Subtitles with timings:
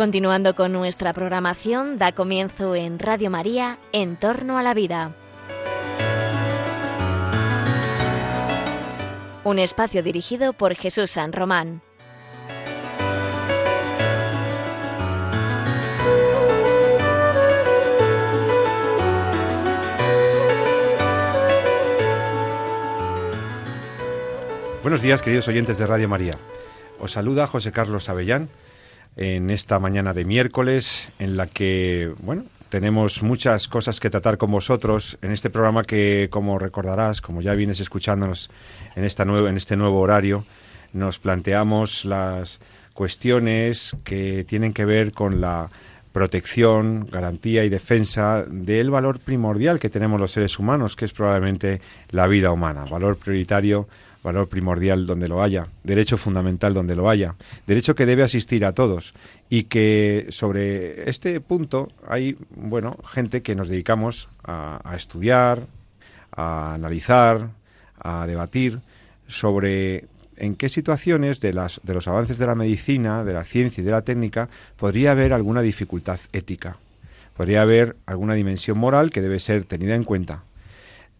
[0.00, 5.14] Continuando con nuestra programación, da comienzo en Radio María, En torno a la vida.
[9.44, 11.82] Un espacio dirigido por Jesús San Román.
[24.82, 26.38] Buenos días, queridos oyentes de Radio María.
[26.98, 28.48] Os saluda José Carlos Avellán
[29.16, 34.50] en esta mañana de miércoles en la que, bueno, tenemos muchas cosas que tratar con
[34.50, 38.48] vosotros en este programa que, como recordarás, como ya vienes escuchándonos
[38.94, 40.44] en, esta en este nuevo horario,
[40.92, 42.60] nos planteamos las
[42.94, 45.68] cuestiones que tienen que ver con la
[46.12, 51.80] protección, garantía y defensa del valor primordial que tenemos los seres humanos, que es probablemente
[52.10, 53.88] la vida humana, valor prioritario
[54.22, 57.34] valor primordial donde lo haya, derecho fundamental donde lo haya,
[57.66, 59.14] derecho que debe asistir a todos
[59.48, 65.66] y que sobre este punto hay, bueno, gente que nos dedicamos a, a estudiar,
[66.32, 67.50] a analizar,
[67.98, 68.80] a debatir
[69.26, 70.04] sobre
[70.36, 73.84] en qué situaciones de, las, de los avances de la medicina, de la ciencia y
[73.84, 76.78] de la técnica podría haber alguna dificultad ética,
[77.36, 80.42] podría haber alguna dimensión moral que debe ser tenida en cuenta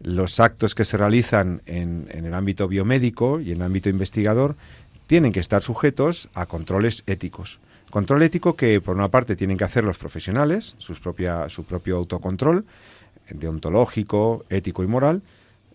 [0.03, 4.55] los actos que se realizan en, el ámbito biomédico y en el ámbito investigador
[5.07, 7.59] tienen que estar sujetos a controles éticos.
[7.89, 12.65] Control ético que, por una parte, tienen que hacer los profesionales, propia, su propio autocontrol,
[13.29, 15.21] deontológico, ético y moral,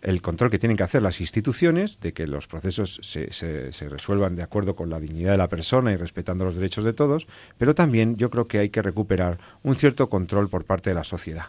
[0.02, 4.36] el control que tienen que hacer las instituciones de que los procesos se, se, resuelvan
[4.36, 7.26] de acuerdo con la dignidad de la persona y respetando los derechos de todos,
[7.58, 11.04] pero también yo creo que hay que recuperar un cierto control por parte de la
[11.04, 11.46] sociedad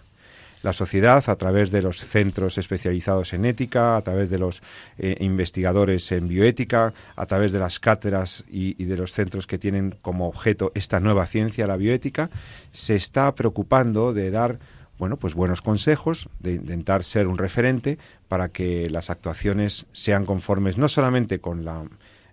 [0.68, 4.62] la sociedad a través de los centros especializados en ética, a través de los
[4.98, 9.96] eh, investigadores en bioética, a través de las cátedras y, de los centros que tienen
[10.02, 12.30] como objeto esta nueva ciencia, la bioética,
[12.74, 14.60] se está preocupando de dar
[15.00, 20.78] bueno, pues buenos consejos, de intentar ser un referente para que las actuaciones sean conformes
[20.78, 21.86] no solamente con la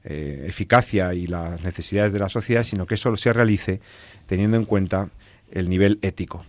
[0.03, 3.81] eh, eficacia y las necesidades de la sociedad, sino que eso se realice
[4.27, 5.09] teniendo en cuenta
[5.53, 6.45] el nivel ético.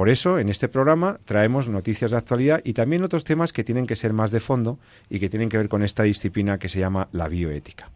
[0.00, 3.86] Por eso, en este programa traemos noticias de actualidad y también otros temas que tienen
[3.86, 4.78] que ser más de fondo
[5.10, 7.90] y que tienen que ver con esta disciplina que se llama la bioética.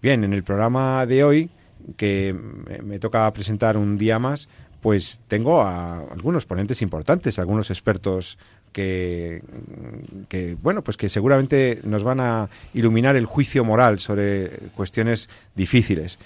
[0.00, 1.50] Bien, en el programa de hoy,
[1.96, 2.36] que
[2.84, 4.48] me toca presentar un día más,
[4.80, 8.38] pues tengo a algunos ponentes importantes, algunos expertos
[8.70, 9.42] que,
[10.62, 16.16] bueno, pues que seguramente nos van a iluminar el juicio moral sobre cuestiones difíciles.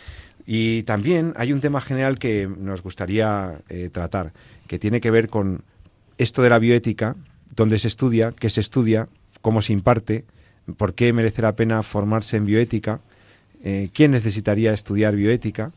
[0.50, 4.32] Y también hay un tema general que nos gustaría eh, tratar,
[4.66, 5.60] que tiene que ver con
[6.16, 7.16] esto de la bioética,
[7.54, 9.08] dónde se estudia, qué se estudia,
[9.42, 10.24] cómo se imparte,
[10.78, 13.00] por qué merece la pena formarse en bioética,
[13.62, 15.70] eh, quién necesitaría estudiar bioética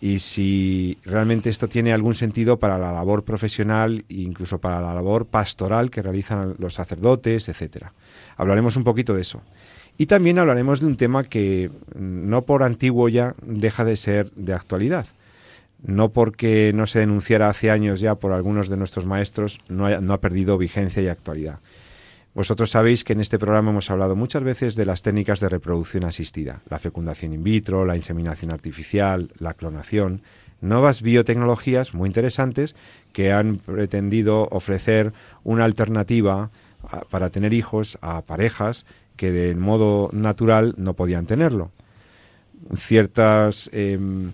[0.00, 4.92] y si realmente esto tiene algún sentido para la labor profesional e incluso para la
[4.92, 7.92] labor pastoral que realizan los sacerdotes, etcétera.
[8.36, 9.40] Hablaremos un poquito de eso.
[10.00, 14.54] Y también hablaremos de un tema que no por antiguo ya deja de ser de
[14.54, 15.04] actualidad.
[15.82, 20.20] No porque no se denunciara hace años ya por algunos de nuestros maestros, no ha,
[20.22, 21.58] perdido vigencia y actualidad.
[22.32, 26.04] Vosotros sabéis que en este programa hemos hablado muchas veces de las técnicas de reproducción
[26.04, 30.22] asistida, la fecundación in vitro, la inseminación artificial, la clonación,
[30.62, 32.74] nuevas biotecnologías muy interesantes
[33.12, 35.12] que han pretendido ofrecer
[35.44, 36.50] una alternativa
[37.10, 38.86] para tener hijos a parejas
[39.20, 41.70] que de modo natural no podían tenerlo.
[42.74, 44.32] Ciertos em,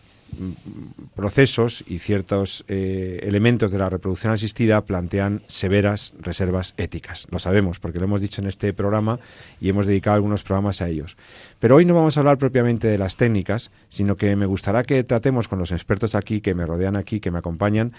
[1.17, 7.27] procesos y ciertos eh, elementos de la reproducción asistida plantean severas reservas éticas.
[7.33, 9.19] Lo sabemos porque lo hemos dicho en este programa
[9.61, 11.17] y hemos dedicado algunos programas a ellos.
[11.59, 15.03] Pero hoy no vamos a hablar propiamente de las técnicas, sino que me gustará que
[15.03, 17.93] tratemos con los expertos aquí, que me rodean aquí, que me acompañan,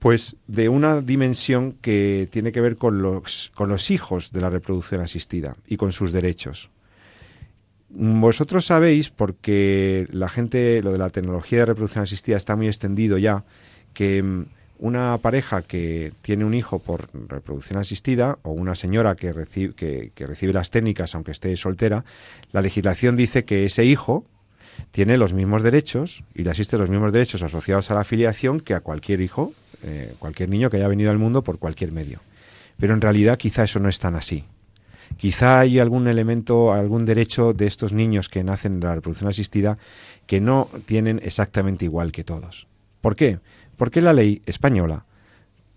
[0.00, 4.50] pues de una dimensión que tiene que ver con los, con los hijos de la
[4.50, 6.70] reproducción asistida y con sus derechos.
[7.90, 13.18] Vosotros sabéis, porque la gente, lo de la tecnología de reproducción asistida está muy extendido
[13.18, 13.44] ya,
[13.92, 14.46] que mm,
[14.78, 20.12] una pareja que tiene un hijo por reproducción asistida o una señora que recibe, que,
[20.14, 22.06] que recibe las técnicas aunque esté soltera,
[22.52, 24.24] la legislación dice que ese hijo
[24.92, 28.72] tiene los mismos derechos y le asiste los mismos derechos asociados a la afiliación que
[28.72, 32.20] a cualquier hijo eh, cualquier niño que haya venido al mundo por cualquier medio.
[32.78, 34.44] Pero en realidad quizá eso no es tan así.
[35.16, 39.78] Quizá hay algún elemento, algún derecho de estos niños que nacen de la reproducción asistida
[40.26, 42.66] que no tienen exactamente igual que todos.
[43.00, 43.40] ¿Por qué?
[43.76, 45.04] Porque la ley española,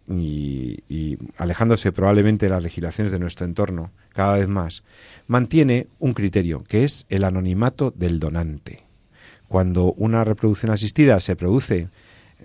[0.10, 4.84] y, alejándose probablemente de las legislaciones de nuestro entorno cada vez más,
[5.28, 8.84] mantiene un criterio, que es el anonimato del donante.
[9.48, 11.90] cuando una reproducción asistida se produce,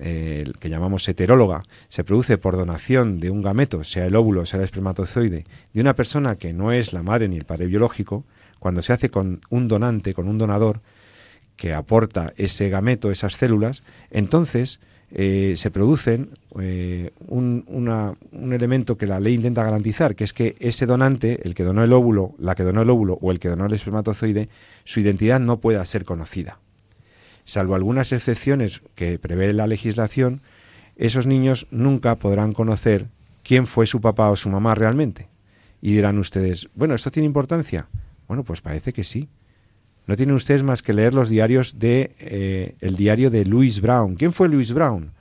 [0.01, 4.59] eh, que llamamos heteróloga, se produce por donación de un gameto, sea el óvulo, sea
[4.59, 8.25] el espermatozoide, de una persona que no es la madre ni el padre biológico,
[8.59, 10.81] cuando se hace con un donante, con un donador,
[11.57, 14.81] que aporta ese gameto, esas células, entonces
[15.11, 16.31] eh, se producen
[16.61, 21.55] eh, un, un, elemento que la ley intenta garantizar, que es que ese donante, el
[21.55, 24.49] que donó el óvulo, la que donó el óvulo o el que donó el espermatozoide,
[24.85, 26.61] su identidad no pueda ser conocida.
[27.49, 30.43] Salvo algunas excepciones que prevé la legislación,
[30.97, 33.07] esos niños nunca podrán conocer
[33.43, 35.29] quién fue su papá o su mamá realmente.
[35.81, 37.89] Y dirán ustedes, bueno, ¿esto tiene importancia?
[38.27, 39.31] Bueno, pues parece que sí.
[40.07, 44.17] No tienen ustedes más que leer los diarios de eh, el diario de Louis Brown.
[44.17, 45.13] ¿Quién fue Louis Brown?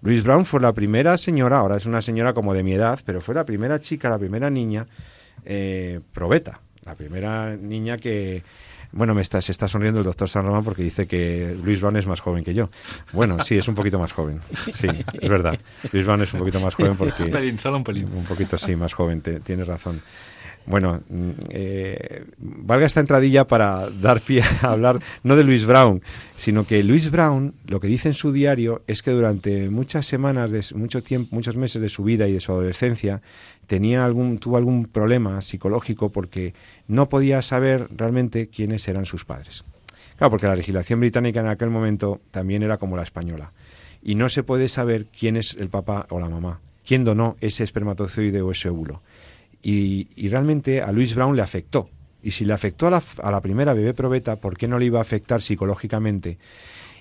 [0.00, 3.20] Louis Brown fue la primera señora, ahora es una señora como de mi edad, pero
[3.20, 4.86] fue la primera chica, la primera niña
[5.44, 8.42] eh, probeta, la primera niña que,
[8.94, 11.96] bueno, me está, se está sonriendo el doctor San Román porque dice que Louis Brown
[11.96, 12.70] es más joven que yo.
[13.12, 14.40] Bueno, sí, es un poquito más joven.
[14.72, 14.86] Sí,
[15.20, 15.58] es verdad.
[15.92, 17.24] Louis Brown es un poquito más joven porque...
[17.24, 18.08] un pelín, solo un pelín.
[18.14, 20.00] Un poquito, sí, más joven, tienes razón.
[20.66, 26.02] Bueno, mm, eh, valga esta entradilla para dar pie a hablar no de Luis Brown,
[26.36, 30.50] sino que Luis Brown lo que dice en su diario es que durante muchas semanas,
[30.50, 33.20] de mucho tiempo, muchos meses de su vida y de su adolescencia,
[33.66, 36.54] tenía algún, tuvo algún problema psicológico porque
[36.88, 39.64] no podía saber realmente quiénes eran sus padres.
[40.16, 43.52] Claro, porque la legislación británica en aquel momento también era como la española.
[44.02, 47.64] Y no se puede saber quién es el papá o la mamá, quién donó ese
[47.64, 49.02] espermatozoide o ese óvulo.
[49.66, 51.88] Y, realmente a Luis Brown le afectó.
[52.22, 54.86] Y si le afectó a la, a la primera bebé probeta, ¿por qué no le
[54.86, 56.38] iba a afectar psicológicamente?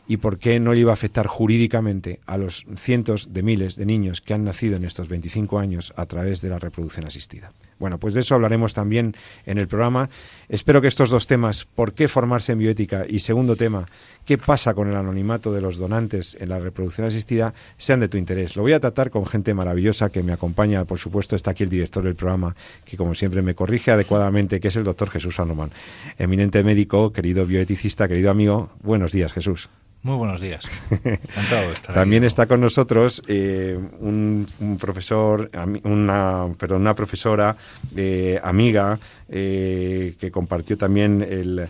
[0.08, 3.86] y por qué no le iba a afectar jurídicamente a los cientos de miles de
[3.86, 7.54] niños que han nacido en estos 25 años a través de la reproducción asistida.
[7.84, 9.14] Bueno, pues de eso hablaremos también
[9.46, 10.10] en el programa.
[10.48, 13.88] Espero que estos dos temas, por qué formarse en bioética y segundo tema,
[14.26, 18.18] qué pasa con el anonimato de los donantes en la reproducción asistida, sean de tu
[18.18, 18.56] interés.
[18.56, 21.70] Lo voy a tratar con gente maravillosa que me acompaña, por supuesto está aquí el
[21.70, 25.72] director del programa, que como siempre me corrige adecuadamente, que es el doctor Jesús Sanomán,
[26.18, 28.70] eminente médico, querido bioeticista, querido amigo.
[28.82, 29.68] Buenos días, Jesús.
[30.04, 30.66] Muy buenos días.
[30.92, 34.46] Encantado de estar También está con nosotros eh, un,
[34.78, 35.50] profesor,
[35.86, 37.56] una, perdón, una profesora
[37.96, 41.70] eh, amiga eh, que compartió también el,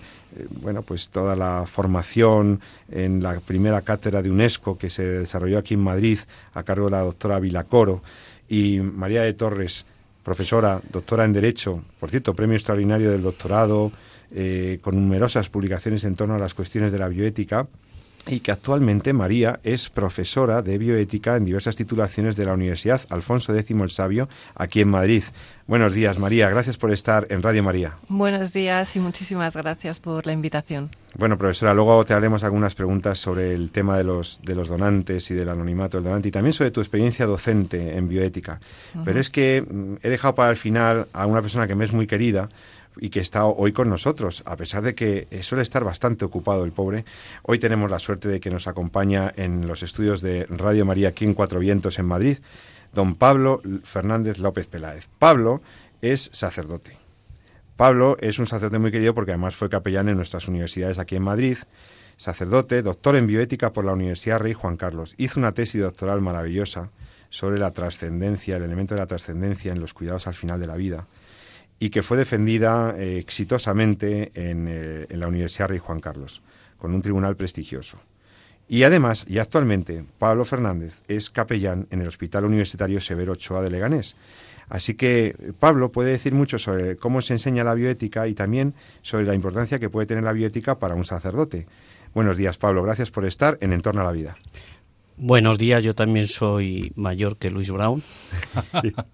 [0.62, 2.60] bueno, pues toda la formación
[2.90, 6.18] en la primera cátedra de UNESCO que se desarrolló aquí en Madrid
[6.56, 8.02] a cargo de la doctora Vilacoro
[8.50, 9.86] y María de Torres,
[10.24, 13.92] profesora, doctora en Derecho, por cierto, premio extraordinario del doctorado,
[14.82, 17.68] con numerosas publicaciones en torno a las cuestiones de la bioética
[18.28, 23.54] y que actualmente María es profesora de bioética en diversas titulaciones de la Universidad Alfonso
[23.56, 25.24] X el Sabio, aquí en Madrid.
[25.66, 26.50] Buenos días, María.
[26.50, 27.96] Gracias por estar en Radio María.
[28.10, 30.90] Buenos días y muchísimas gracias por la invitación.
[31.16, 35.30] Bueno, profesora, luego te haremos algunas preguntas sobre el tema de los, de los donantes
[35.32, 38.60] y del anonimato del donante y también sobre tu experiencia docente en bioética.
[39.06, 41.94] Pero es que mm, he dejado para el final a una persona que me es
[41.94, 42.50] muy querida,
[42.98, 46.72] y que está hoy con nosotros, a pesar de que suele estar bastante ocupado el
[46.72, 47.06] pobre.
[47.44, 51.26] Hoy tenemos la suerte de que nos acompaña en los estudios de Radio María aquí
[51.26, 52.38] en Cuatro Vientos en Madrid,
[52.94, 55.08] don Pablo Fernández López Peláez.
[55.20, 55.62] Pablo
[56.02, 56.98] es sacerdote.
[57.76, 61.24] Pablo es un sacerdote muy querido porque además fue capellán en nuestras universidades aquí en
[61.24, 61.58] Madrid,
[62.18, 65.16] sacerdote, doctor en bioética por la Universidad Rey Juan Carlos.
[65.18, 66.92] Hizo una tesis doctoral maravillosa
[67.30, 70.76] sobre la trascendencia, el elemento de la trascendencia en los cuidados al final de la
[70.76, 71.08] vida
[71.84, 76.42] y que fue defendida eh, exitosamente eh, en, la Universidad Rey Juan Carlos,
[76.78, 77.98] con un tribunal prestigioso.
[78.70, 83.70] Y además, y actualmente, Pablo Fernández es capellán en el Hospital Universitario Severo Ochoa de
[83.70, 84.16] Leganés.
[84.70, 89.26] Así que Pablo puede decir mucho sobre cómo se enseña la bioética y también sobre
[89.26, 91.68] la importancia que puede tener la bioética para un sacerdote.
[92.14, 92.82] Buenos días, Pablo.
[92.84, 94.38] Gracias por estar en Entorno a la Vida.
[95.18, 98.02] Buenos días, yo también soy mayor que Luis Brown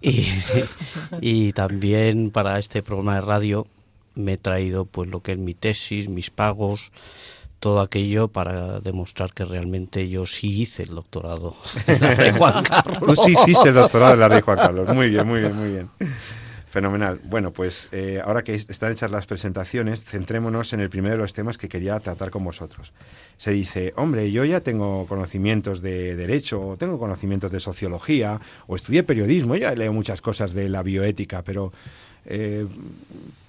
[1.20, 3.66] y, también para este programa de radio
[4.14, 6.90] me he traído pues lo que es mi tesis, mis pagos,
[7.60, 11.54] todo aquello para demostrar que realmente yo sí hice el doctorado
[11.86, 12.98] en la de Juan Carlos.
[13.00, 15.70] Tú sí hiciste el doctorado en la de Juan Carlos, muy bien, muy bien, muy
[15.70, 15.90] bien.
[16.70, 17.18] Fenomenal.
[17.24, 21.34] Bueno, pues eh, ahora que están hechas las presentaciones, centrémonos en el primero de los
[21.34, 22.92] temas que quería tratar con vosotros.
[23.38, 28.76] Se dice, hombre, yo ya tengo conocimientos de derecho, o tengo conocimientos de sociología, o
[28.76, 31.72] estudié periodismo, ya leo muchas cosas de la bioética, pero
[32.24, 32.64] eh,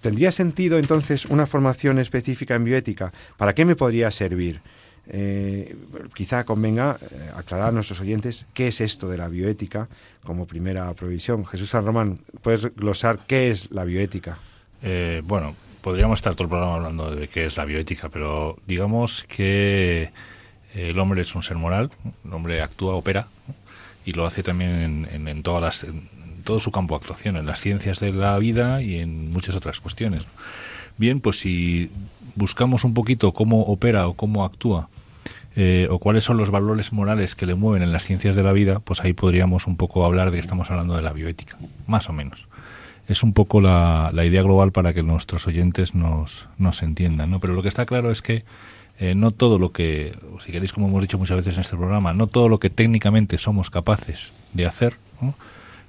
[0.02, 3.14] ¿tendría sentido entonces una formación específica en bioética?
[3.38, 4.62] ¿Para qué me podría servir?
[5.08, 5.76] Eh,
[6.14, 9.90] quizá convenga eh, aclarar a nuestros oyentes qué es esto de la bioética
[10.24, 11.46] como primera provisión.
[11.46, 14.40] Jesús San Román, ¿puedes glosar qué es la bioética?
[14.84, 19.26] Eh, bueno, podríamos estar todo el programa hablando de qué es la bioética, pero digamos
[19.28, 20.12] que
[20.74, 21.92] el hombre es un ser moral,
[22.24, 23.28] el hombre actúa, opera,
[24.06, 28.14] y lo hace también en, en todo su campo de actuación, en las ciencias de
[28.14, 30.24] la vida y en muchas otras cuestiones.
[30.98, 31.92] Bien, pues si
[32.36, 34.90] buscamos un poquito cómo opera o cómo actúa
[35.56, 38.54] eh, o cuáles son los valores morales que le mueven en las ciencias de la
[38.54, 41.58] vida, pues ahí podríamos un poco hablar de que estamos hablando de la bioética,
[41.88, 42.48] más o menos.
[43.08, 47.40] Es un poco la, idea global para que nuestros oyentes nos, nos entiendan, ¿no?
[47.40, 48.46] Pero lo que está claro es que
[49.00, 52.14] eh, no todo lo que, si queréis, como hemos dicho muchas veces en este programa,
[52.14, 54.96] no todo lo que técnicamente somos capaces de hacer,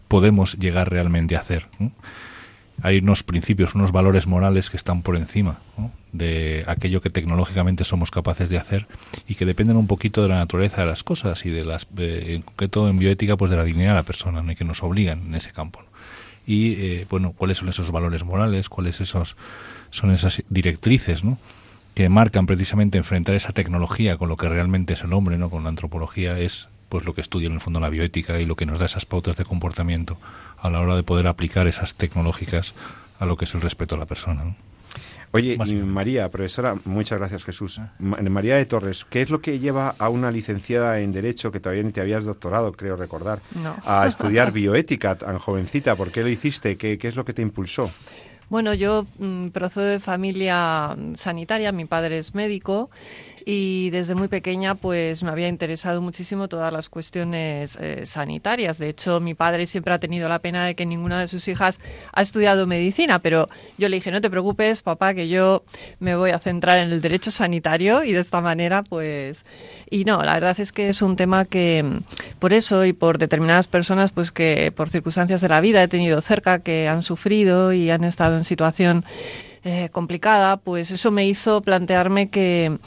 [0.08, 1.66] podemos llegar realmente a hacer
[2.82, 5.58] hay unos principios, unos valores morales que están por encima
[6.12, 8.86] de aquello que tecnológicamente somos capaces de hacer
[9.26, 12.34] y que dependen un poquito de la naturaleza de las cosas y de las, eh,
[12.34, 15.22] en concreto en bioética, pues de la dignidad de la persona y que nos obligan
[15.26, 15.82] en ese campo.
[16.46, 19.36] Y eh, bueno, cuáles son esos valores morales, cuáles esos
[19.90, 21.38] son esas directrices, ¿no?
[21.94, 25.50] que marcan precisamente enfrentar esa tecnología con lo que realmente es el hombre, ¿no?
[25.50, 28.54] Con la antropología es pues lo que estudia en el fondo la bioética y lo
[28.54, 30.18] que nos da esas pautas de comportamiento
[30.58, 32.74] a la hora de poder aplicar esas tecnológicas
[33.18, 34.54] a lo que es el respeto a la persona.
[35.30, 37.80] Oye, María, profesora, muchas gracias Jesús.
[37.98, 41.82] María de Torres, ¿qué es lo que lleva a una licenciada en Derecho, que todavía
[41.82, 43.40] ni te habías doctorado, creo recordar,
[43.86, 45.96] a estudiar bioética tan jovencita?
[45.96, 46.76] ¿Por qué lo hiciste?
[46.76, 47.90] ¿Qué, qué es lo que te impulsó?
[48.50, 52.90] Bueno, yo mm, procedo de familia sanitaria, mi padre es médico
[53.44, 58.78] y desde muy pequeña pues me había interesado muchísimo todas las cuestiones eh, sanitarias.
[58.78, 61.80] De hecho, mi padre siempre ha tenido la pena de que ninguna de sus hijas
[62.12, 65.64] ha estudiado medicina, pero yo le dije, no te preocupes, papá, que yo
[65.98, 69.44] me voy a centrar en el derecho sanitario y de esta manera pues...
[69.90, 71.84] Y no, la verdad es que es un tema que
[72.38, 76.20] por eso y por determinadas personas pues que por circunstancias de la vida he tenido
[76.20, 79.04] cerca que han sufrido y han estado en situación
[79.64, 82.78] eh, complicada, pues eso me hizo plantearme que,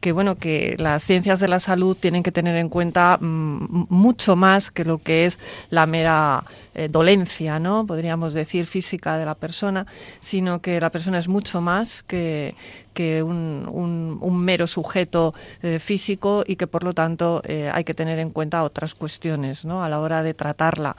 [0.00, 4.34] que, bueno, que las ciencias de la salud tienen que tener en cuenta mm, mucho
[4.34, 5.38] más que lo que es
[5.70, 6.42] la mera
[6.74, 7.86] eh, dolencia, ¿no?
[7.86, 9.86] Podríamos decir física de la persona,
[10.18, 12.56] sino que la persona es mucho más que,
[12.94, 13.68] que un,
[14.20, 18.64] un, mero sujeto eh, físico y que por lo tanto hay que tener en cuenta
[18.64, 19.84] otras cuestiones ¿no?
[19.84, 20.96] a la hora de tratarla.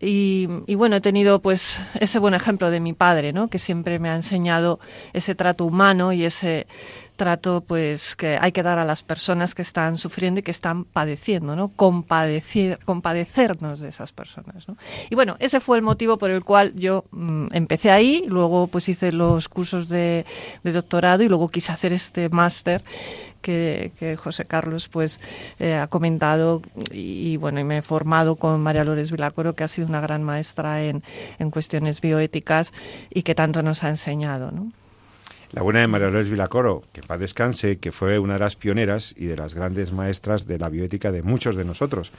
[0.00, 3.48] Y, bueno, he tenido pues ese buen ejemplo de mi padre, ¿no?
[3.48, 4.78] que siempre me ha enseñado
[5.12, 6.66] ese trato humano y ese
[7.16, 10.84] trato pues que hay que dar a las personas que están sufriendo y que están
[10.84, 11.66] padeciendo, ¿no?
[11.74, 14.76] Compadecer, compadecernos de esas personas, ¿no?
[15.10, 18.88] Y bueno, ese fue el motivo por el cual yo mm, empecé ahí, luego pues
[18.88, 20.24] hice los cursos de,
[20.62, 22.82] de doctorado y luego quise hacer este máster
[23.40, 25.20] que, José Carlos pues
[25.58, 29.68] eh, ha comentado y, bueno y me he formado con María Lores Vilacoro que ha
[29.68, 31.02] sido una gran maestra en,
[31.38, 32.72] en cuestiones bioéticas
[33.10, 34.72] y que tanto nos ha enseñado ¿no?
[35.52, 39.14] La buena de María Dolores Vilacoro, que paz descanse, que fue una de las pioneras
[39.16, 42.12] y de las grandes maestras de la bioética de muchos de nosotros.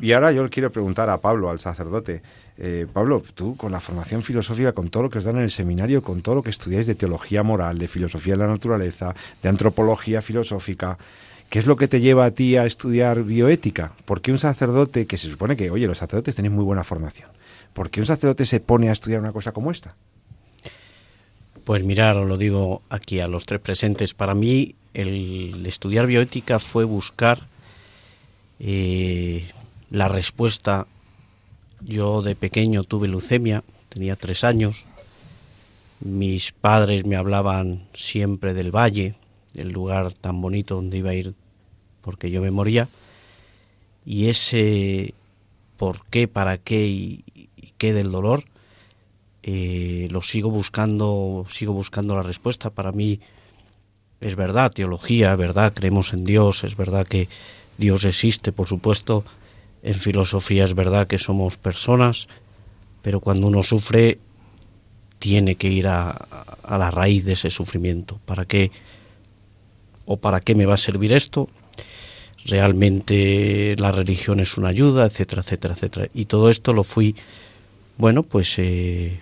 [0.00, 2.22] Y ahora yo le quiero preguntar a Pablo, al sacerdote.
[2.56, 5.50] Eh, Pablo, tú con la formación filosófica, con todo lo que os dan en el
[5.50, 9.48] seminario, con todo lo que estudiáis de teología moral, de filosofía de la naturaleza, de
[9.48, 10.96] antropología filosófica,
[11.50, 13.90] ¿Qué es lo que te lleva a ti a estudiar bioética?
[14.04, 17.28] ¿Por qué un sacerdote, que se supone que, oye, los sacerdotes tienen muy buena formación,
[17.72, 19.96] ¿por qué un sacerdote se pone a estudiar una cosa como esta?
[21.64, 26.58] Pues mirar, os lo digo aquí a los tres presentes, para mí el estudiar bioética
[26.58, 27.46] fue buscar
[28.58, 29.50] eh,
[29.90, 30.86] la respuesta.
[31.82, 34.86] Yo de pequeño tuve leucemia, tenía tres años.
[36.00, 39.14] Mis padres me hablaban siempre del valle,
[39.54, 41.34] el lugar tan bonito donde iba a ir
[42.00, 42.88] porque yo me moría.
[44.06, 45.14] Y ese
[45.76, 47.24] por qué, para qué y
[47.76, 48.44] qué del dolor
[49.42, 52.70] eh, lo sigo buscando, sigo buscando la respuesta.
[52.70, 53.20] Para mí
[54.20, 57.28] es verdad, teología, verdad, creemos en Dios, es verdad que
[57.78, 59.24] Dios existe, por supuesto.
[59.82, 62.28] En filosofía es verdad que somos personas,
[63.00, 64.18] pero cuando uno sufre
[65.18, 68.20] tiene que ir a, a la raíz de ese sufrimiento.
[68.26, 68.70] ¿Para qué
[70.04, 71.46] o para qué me va a servir esto?
[72.44, 76.08] Realmente la religión es una ayuda, etcétera, etcétera, etcétera.
[76.14, 77.16] Y todo esto lo fui,
[77.98, 79.20] bueno, pues eh,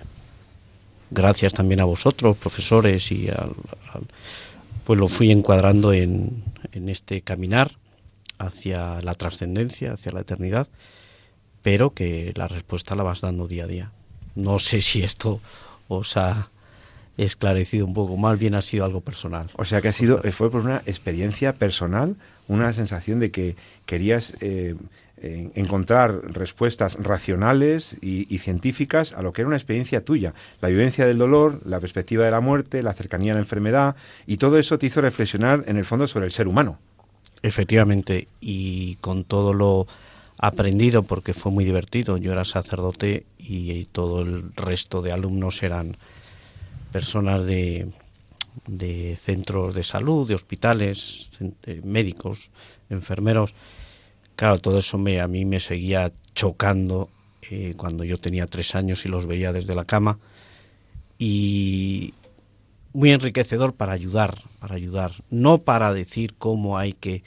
[1.10, 3.52] gracias también a vosotros, profesores, y al,
[4.84, 7.72] pues lo fui encuadrando en, en este caminar
[8.38, 10.68] hacia la trascendencia, hacia la eternidad,
[11.62, 13.92] pero que la respuesta la vas dando día a día.
[14.34, 15.40] No sé si esto
[15.88, 16.50] os ha
[17.18, 18.16] esclarecido un poco.
[18.16, 19.50] Más bien ha sido algo personal.
[19.56, 24.34] O sea que ha sido, fue por una experiencia personal, una sensación de que querías
[24.40, 24.76] eh,
[25.22, 30.34] encontrar respuestas racionales y, científicas a lo que era una experiencia tuya.
[30.60, 33.96] La vivencia del dolor, la perspectiva de la muerte, la cercanía a la enfermedad,
[34.26, 36.78] y todo eso te hizo reflexionar en el fondo sobre el ser humano.
[37.42, 39.86] Efectivamente, y con todo lo
[40.38, 45.96] aprendido, porque fue muy divertido, yo era sacerdote y todo el resto de alumnos eran
[46.92, 47.88] personas de,
[48.66, 51.30] de centros de salud, de hospitales,
[51.64, 52.50] eh, médicos,
[52.90, 53.54] enfermeros,
[54.38, 57.08] Claro, todo eso me, a mí me seguía chocando
[57.50, 60.20] eh, cuando yo tenía tres años y los veía desde la cama
[61.18, 62.14] y
[62.92, 67.24] muy enriquecedor para ayudar, para ayudar, no para decir cómo hay que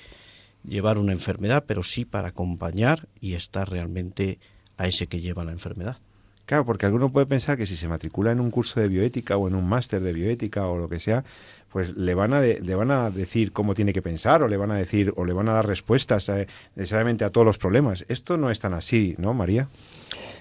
[0.63, 4.39] llevar una enfermedad, pero sí para acompañar y estar realmente
[4.77, 5.97] a ese que lleva la enfermedad.
[6.45, 9.49] Claro, porque alguno puede pensar que si se matricula en un curso de bioética o
[9.49, 11.25] en un máster de bioética o lo que sea,
[11.71, 14.71] pues le van a le van a decir cómo tiene que pensar o le van
[14.71, 18.05] a decir o le van a dar respuestas eh, necesariamente a todos los problemas.
[18.09, 19.67] Esto no es tan así, ¿no, María?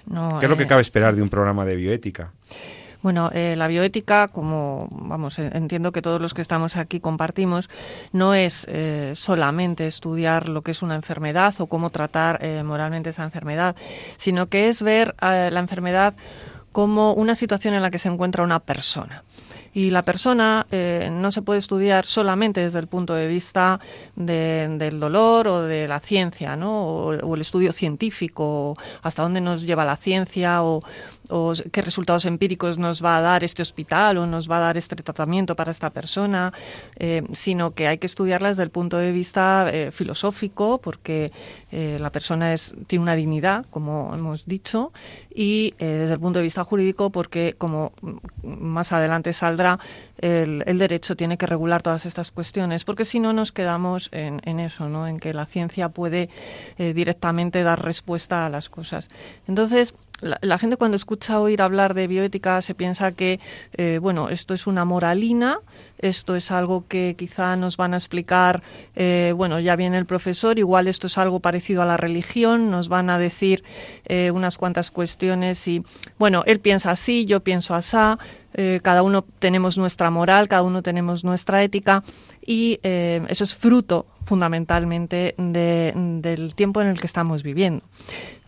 [0.06, 2.32] No, ¿Qué es lo que eh, cabe esperar de un programa de bioética?
[3.02, 7.70] Bueno, eh, la bioética, como vamos, entiendo que todos los que estamos aquí compartimos,
[8.12, 8.66] no es
[9.14, 13.74] solamente estudiar lo que es una enfermedad o cómo tratar moralmente esa enfermedad,
[14.18, 16.14] sino que es ver la enfermedad
[16.72, 19.24] como una situación en la que se encuentra una persona.
[19.72, 23.78] Y la persona eh, no se puede estudiar solamente desde el punto de vista
[24.16, 26.86] del dolor o de la ciencia, ¿no?
[26.86, 30.82] O, el estudio científico, hasta dónde nos lleva la ciencia o,
[31.70, 34.96] qué resultados empíricos nos va a dar este hospital o nos va a dar este
[34.96, 36.52] tratamiento para esta persona,
[36.96, 41.30] eh, sino que hay que estudiarla desde el punto de vista eh, filosófico, porque
[41.70, 44.92] la persona es, tiene una dignidad, como hemos dicho,
[45.32, 47.92] y desde el punto de vista jurídico, porque como
[48.42, 49.59] más adelante saldrá,
[50.18, 54.88] el, derecho tiene que regular todas estas cuestiones, porque si no nos quedamos en, eso,
[54.88, 55.06] ¿no?
[55.06, 56.28] en que la ciencia puede
[56.78, 59.08] eh, directamente dar respuesta a las cosas.
[59.46, 63.40] Entonces, la, gente cuando escucha oír hablar de bioética se piensa que,
[63.76, 65.58] eh, bueno, esto es una moralina,
[65.98, 68.62] esto es algo que quizá nos van a explicar,
[68.96, 72.88] eh, bueno, ya viene el profesor, igual esto es algo parecido a la religión, nos
[72.88, 73.62] van a decir
[74.32, 75.84] unas cuantas cuestiones y,
[76.18, 77.90] bueno, él piensa así, yo pienso así,
[78.54, 82.02] eh, cada uno tenemos nuestra moral, cada uno tenemos nuestra ética
[82.44, 87.82] y eh, eso es fruto fundamentalmente del tiempo en el que estamos viviendo.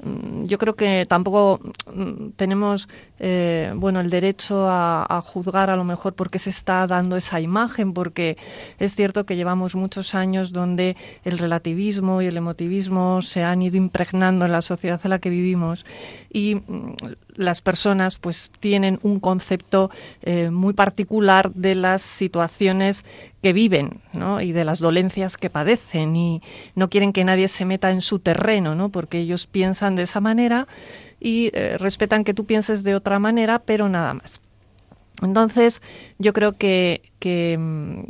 [0.03, 1.61] Mm, yo creo que tampoco
[1.95, 2.89] mm, tenemos
[3.21, 7.41] eh, bueno el derecho a, juzgar a lo mejor por qué se está dando esa
[7.41, 8.37] imagen, porque
[8.79, 13.77] es cierto que llevamos muchos años donde el relativismo y el emotivismo se han ido
[13.77, 15.87] impregnando en la sociedad en la que vivimos
[16.33, 16.95] y mm,
[17.35, 19.90] las personas pues tienen un concepto
[20.23, 23.05] eh, muy particular de las situaciones
[23.42, 24.01] que viven
[24.40, 26.42] y de las dolencias que padecen y
[26.75, 28.90] no quieren que nadie se meta en su terreno, ¿no?
[28.90, 30.68] porque ellos piensan de esa manera
[31.18, 34.40] y eh, respetan que tú pienses de otra manera, pero nada más.
[35.23, 35.83] Entonces,
[36.18, 37.01] yo creo que,
[37.59, 38.01] mm,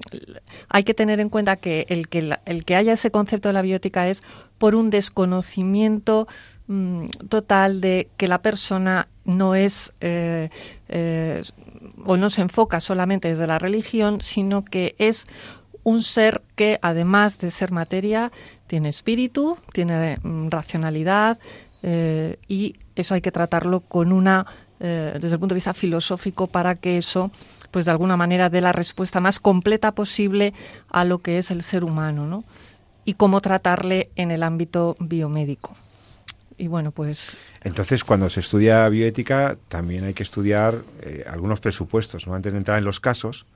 [0.68, 3.62] hay que tener en cuenta que el, que el que haya ese concepto de la
[3.62, 4.22] biótica es
[4.56, 6.26] por un desconocimiento
[6.66, 10.50] mm, total de que la persona no es eh,
[10.88, 11.42] eh,
[12.04, 15.26] o no se enfoca solamente desde la religión, sino que es
[15.84, 18.32] un ser que, además de ser materia,
[18.66, 21.38] tiene espíritu, tiene mm, racionalidad
[21.82, 24.46] eh, y eso hay que tratarlo con una,
[24.80, 27.30] eh, desde el punto de vista filosófico, para que eso,
[27.70, 30.54] pues de alguna manera, dé la respuesta más completa posible
[30.88, 32.44] a lo que es el ser humano, ¿no?
[33.04, 35.76] Y cómo tratarle en el ámbito biomédico.
[36.62, 37.40] Y bueno, pues...
[37.64, 42.28] Entonces, cuando se estudia bioética, también hay que estudiar eh, algunos presupuestos.
[42.28, 43.46] Antes de entrar en los casos,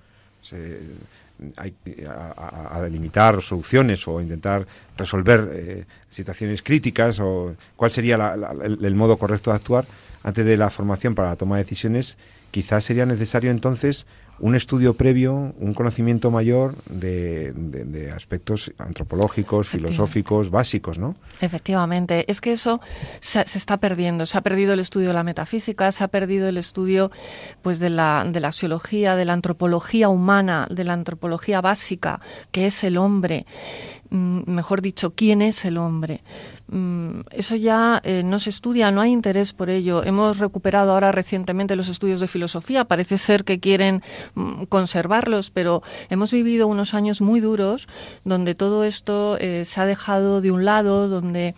[1.56, 1.72] hay
[2.08, 4.66] a, delimitar soluciones o intentar
[4.96, 9.84] resolver eh, situaciones críticas o cuál sería el, modo correcto de actuar
[10.24, 12.18] antes de la formación para la toma de decisiones,
[12.50, 14.06] quizás sería necesario entonces
[14.38, 21.16] un estudio previo, un conocimiento mayor de, aspectos antropológicos, filosóficos, básicos, ¿no?
[21.40, 22.80] Efectivamente, es que eso
[23.20, 24.26] se, está perdiendo.
[24.26, 27.10] Se ha perdido el estudio de la metafísica, se ha perdido el estudio
[27.62, 32.20] pues de la, de la axiología, de la antropología humana, de la antropología básica,
[32.50, 33.46] que es el hombre.
[34.10, 36.22] Mm, mejor dicho, quién es el hombre.
[36.68, 40.04] Mm, eso ya eh, no se estudia, no hay interés por ello.
[40.04, 44.02] Hemos recuperado ahora recientemente los estudios de filosofía, parece ser que quieren
[44.34, 47.88] mm, conservarlos, pero hemos vivido unos años muy duros
[48.24, 51.54] donde todo esto eh, se ha dejado de un lado, donde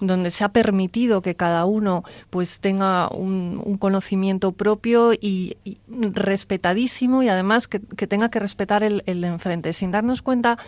[0.00, 5.56] donde se ha permitido que cada uno pues tenga un, conocimiento propio y,
[5.88, 10.58] respetadísimo y además que, tenga que respetar el, el de enfrente, sin darnos cuenta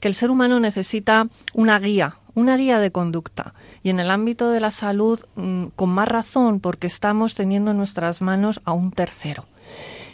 [0.00, 3.54] que el ser humano necesita una guía, una guía de conducta.
[3.82, 7.76] Y en el ámbito de la salud, mm, con más razón, porque estamos teniendo en
[7.76, 9.46] nuestras manos a un tercero.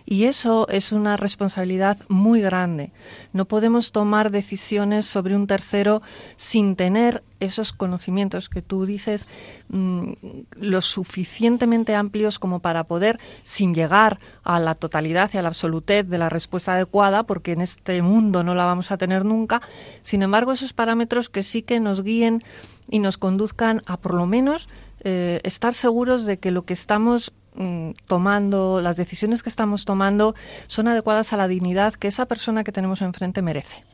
[0.07, 2.93] Y eso es una responsabilidad muy grande.
[3.33, 6.03] No podemos tomar decisiones sobre un tercero
[6.37, 9.27] sin tener esos conocimientos que tú dices
[9.69, 10.13] mm,
[10.61, 16.09] lo suficientemente amplios como para poder, sin llegar a la totalidad y a la absolutez
[16.09, 19.63] de la respuesta adecuada, porque en este mundo no la vamos a tener nunca,
[20.03, 22.41] sin embargo, esos parámetros que sí que nos guíen
[22.89, 24.69] y nos conduzcan a por lo menos
[25.01, 30.35] eh, estar seguros de que lo que estamos Mm, tomando, las decisiones que estamos tomando
[30.67, 33.85] son adecuadas a la dignidad que esa persona que tenemos enfrente merece.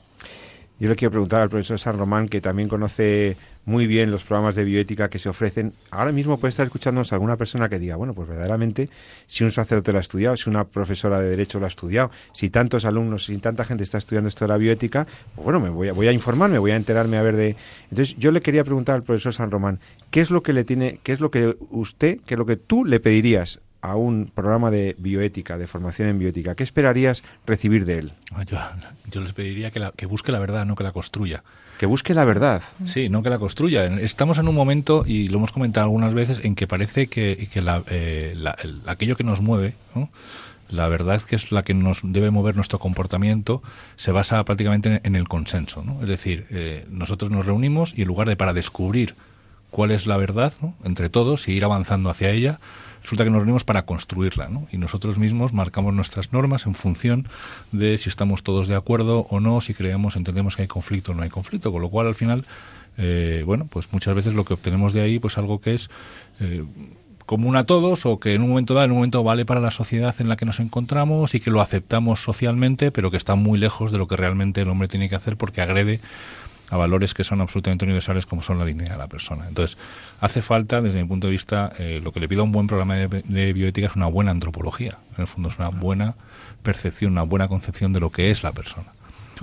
[0.78, 4.54] Yo le quiero preguntar al profesor San Román, que también conoce muy bien los programas
[4.54, 5.72] de bioética que se ofrecen.
[5.90, 8.88] Ahora mismo puede estar escuchándonos alguna persona que diga, bueno, pues verdaderamente,
[9.26, 12.50] si un sacerdote lo ha estudiado, si una profesora de Derecho lo ha estudiado, si
[12.50, 15.88] tantos alumnos, si tanta gente está estudiando esto de la bioética, pues bueno, me voy
[15.88, 17.56] a, voy a informarme, voy a enterarme a ver de...
[17.90, 20.98] Entonces, yo le quería preguntar al profesor San Román, ¿qué es lo que le tiene,
[21.02, 24.70] qué es lo que usted, qué es lo que tú le pedirías a un programa
[24.70, 28.12] de bioética, de formación en bioética, ¿qué esperarías recibir de él?
[28.32, 28.44] Ah,
[29.10, 31.42] yo, les pediría que, que, busque la verdad, no que la construya.
[31.80, 32.62] Que busque la verdad.
[32.84, 33.86] Sí, no que la construya.
[33.86, 37.82] Estamos en un momento, y lo hemos comentado algunas veces, en que parece que, que
[37.88, 38.36] eh,
[38.84, 39.72] aquello que nos mueve,
[40.68, 43.62] la verdad que es la que nos debe mover nuestro comportamiento,
[43.96, 45.82] se basa prácticamente en, el consenso.
[46.02, 49.14] Es decir, eh, nosotros nos reunimos y en lugar de para descubrir
[49.70, 50.52] cuál es la verdad
[50.84, 52.60] entre todos y ir avanzando hacia ella,
[53.02, 54.66] resulta que nos reunimos para construirla, ¿no?
[54.72, 57.28] Y nosotros mismos marcamos nuestras normas en función
[57.72, 61.14] de si estamos todos de acuerdo o no, si creemos, entendemos que hay conflicto o
[61.14, 62.44] no hay conflicto, con lo cual al final,
[62.98, 65.90] eh, bueno, pues muchas veces lo que obtenemos de ahí, pues algo que es
[66.40, 66.64] eh,
[67.30, 69.70] común a todos o que en un momento dado, en un momento vale para la
[69.70, 73.56] sociedad en la que nos encontramos y que lo aceptamos socialmente, pero que está muy
[73.56, 76.00] lejos de lo que realmente el hombre tiene que hacer porque agrede
[76.70, 79.46] a valores que son absolutamente universales como son la dignidad de la persona.
[79.48, 79.76] Entonces,
[80.20, 82.68] hace falta, desde mi punto de vista, eh, lo que le pido a un buen
[82.68, 84.98] programa de, bioética es una buena antropología.
[85.16, 86.14] En el fondo es una buena
[86.62, 88.92] percepción, una buena concepción de lo que es la persona.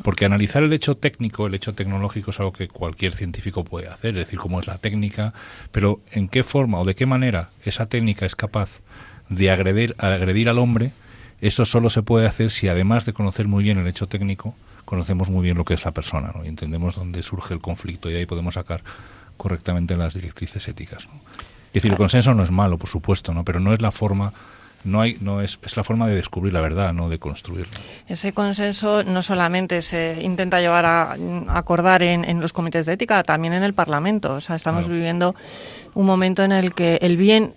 [0.03, 4.11] Porque analizar el hecho técnico, el hecho tecnológico es algo que cualquier científico puede hacer,
[4.11, 5.33] es decir, cómo es la técnica,
[5.71, 8.79] pero en qué forma o de qué manera esa técnica es capaz
[9.27, 10.91] de agredir, agredir al hombre,
[11.41, 14.55] eso solo se puede hacer si además de conocer muy bien el hecho técnico,
[14.87, 16.45] conocemos muy bien lo que es la persona ¿no?
[16.45, 18.81] y entendemos dónde surge el conflicto y ahí podemos sacar
[19.35, 21.09] correctamente las directrices éticas.
[21.67, 23.43] Es decir, el consenso no es malo, por supuesto, ¿no?
[23.43, 24.31] pero no es la forma
[24.85, 27.73] no hay no es, es la forma de descubrir la verdad no de construirla
[28.07, 33.23] ese consenso no solamente se intenta llevar a, acordar en, en, los comités de ética
[33.23, 35.35] también en el parlamento o sea estamos viviendo
[35.95, 37.53] un momento en el que el bien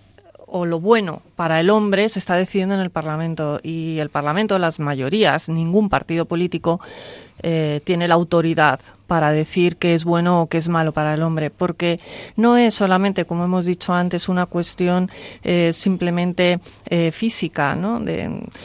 [0.50, 4.58] o lo bueno para el hombre se está decidiendo en el Parlamento y el Parlamento,
[4.58, 6.80] las mayorías, ningún partido político
[7.42, 11.22] eh, tiene la autoridad para decir qué es bueno o qué es malo para el
[11.22, 11.98] hombre, porque
[12.36, 15.10] no es solamente, como hemos dicho antes, una cuestión
[15.42, 18.00] eh, simplemente eh, física, ¿no?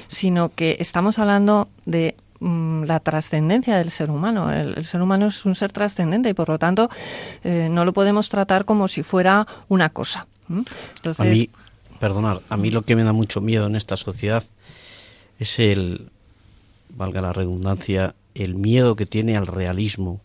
[0.08, 4.52] sino que estamos hablando de mm, la trascendencia del ser humano.
[4.52, 6.90] El, ser humano es un ser trascendente y por lo tanto
[7.44, 10.28] no lo podemos tratar como si fuera una cosa.
[12.06, 14.44] Perdonar, a mí lo que me da mucho miedo en esta sociedad
[15.40, 16.12] es el,
[16.90, 20.22] valga la redundancia, el miedo que tiene al realismo.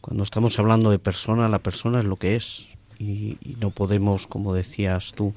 [0.00, 4.54] Cuando estamos hablando de persona, la persona es lo que es y, no podemos, como
[4.54, 5.34] decías tú,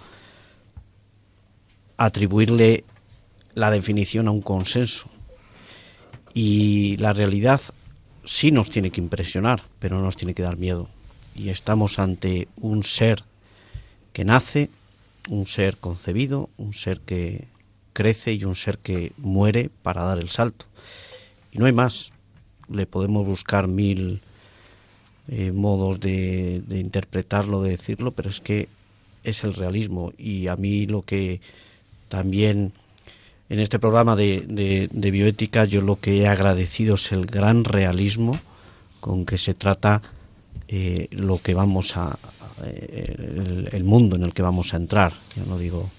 [1.97, 2.83] atribuirle
[3.55, 5.07] la definición a un consenso.
[6.35, 7.61] Y la realidad
[8.25, 10.87] sí nos tiene que impresionar, pero no nos tiene que dar miedo.
[11.33, 13.23] Y estamos ante un ser
[14.13, 14.69] que nace,
[15.27, 17.47] un ser concebido, un ser que
[17.93, 20.65] crece y un ser que muere para dar el salto.
[21.51, 22.11] Y no hay más.
[22.69, 24.21] Le podemos buscar mil
[25.29, 28.69] eh, modos de, interpretarlo, de decirlo, pero es que
[29.23, 30.13] es el realismo.
[30.17, 31.41] Y a mí lo que
[32.07, 32.71] también
[33.49, 38.39] en este programa de, bioética yo lo que he agradecido es el gran realismo
[38.99, 40.01] con que se trata
[40.67, 42.17] eh, lo que vamos a,
[42.63, 45.89] eh, el, mundo en el que vamos a entrar, yo no digo,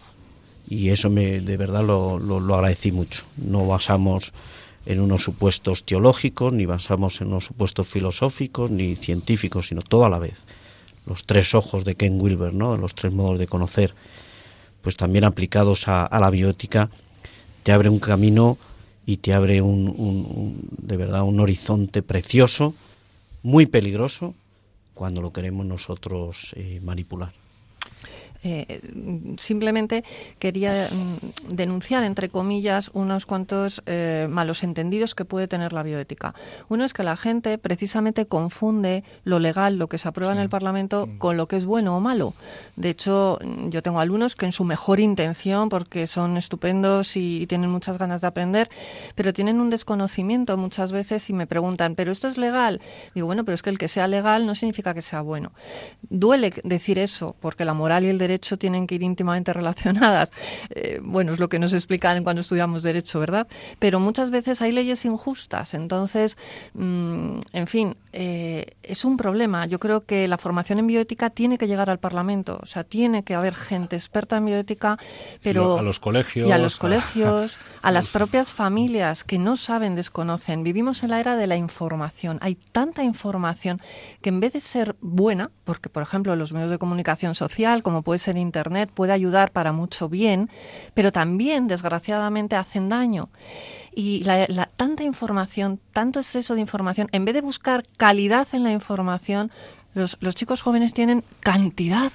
[0.69, 3.25] y eso me, de verdad lo, lo, agradecí mucho.
[3.37, 4.33] No basamos
[4.85, 10.11] en unos supuestos teológicos, ni basamos en unos supuestos filosóficos, ni científicos, sino todo a
[10.11, 10.45] la vez.
[11.07, 12.77] Los tres ojos de Ken Wilber, ¿no?
[12.77, 13.95] los tres modos de conocer,
[14.83, 16.91] pues también aplicados a, la biótica,
[17.63, 18.59] te abre un camino
[19.07, 22.75] y te abre un, de verdad un horizonte precioso,
[23.43, 24.35] muy peligroso,
[24.99, 27.33] cuando lo queremos nosotros eh, manipular.
[28.45, 28.81] Eh,
[29.39, 30.05] simplemente
[30.39, 36.35] quería mm, denunciar, entre comillas, unos cuantos eh, malos entendidos que puede tener la bioética.
[36.69, 40.49] Uno es que la gente precisamente confunde lo legal, lo que se aprueba en el
[40.49, 41.19] Parlamento, mm.
[41.19, 42.35] con lo que es bueno o malo.
[42.77, 47.47] De hecho, mm, yo tengo alumnos que en su mejor intención, porque son estupendos y,
[47.49, 48.69] tienen muchas ganas de aprender,
[49.15, 52.81] pero tienen un desconocimiento muchas veces y me preguntan, ¿pero esto es legal?
[53.15, 55.53] Digo, bueno, pero es que el que sea legal no significa que sea bueno.
[56.03, 58.28] Duele decir eso, porque la moral y el derecho
[58.59, 60.31] tienen que ir íntimamente relacionadas.
[60.71, 63.47] Eh, bueno, es lo que nos explican cuando estudiamos derecho, ¿verdad?
[63.79, 65.75] Pero muchas veces hay leyes injustas.
[65.75, 66.37] Entonces,
[66.75, 69.67] mm, en fin, eh, es un problema.
[69.67, 72.59] Yo creo que la formación en bioética tiene que llegar al Parlamento.
[72.63, 74.99] O sea, tiene que haber gente experta en bioética,
[75.43, 75.79] pero...
[75.79, 76.49] a los colegios.
[76.49, 80.63] Y a los colegios, a, las propias familias que no saben, desconocen.
[80.63, 82.39] Vivimos en la era de la información.
[82.41, 83.81] Hay tanta información
[84.23, 88.03] que en vez de ser buena, porque, por ejemplo, los medios de comunicación social, como
[88.03, 90.51] puede ser Internet, puede ayudar para mucho bien,
[90.95, 93.29] pero también, desgraciadamente, hacen daño
[93.95, 98.71] y la, tanta información, tanto exceso de información, en vez de buscar calidad en la
[98.71, 99.51] información,
[99.95, 102.13] los, los chicos jóvenes tienen cantidad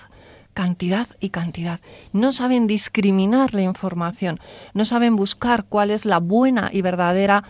[0.54, 1.80] cantidad y cantidad.
[2.12, 4.40] No saben discriminar la información,
[4.74, 7.44] no saben buscar cuál es la buena y verdadera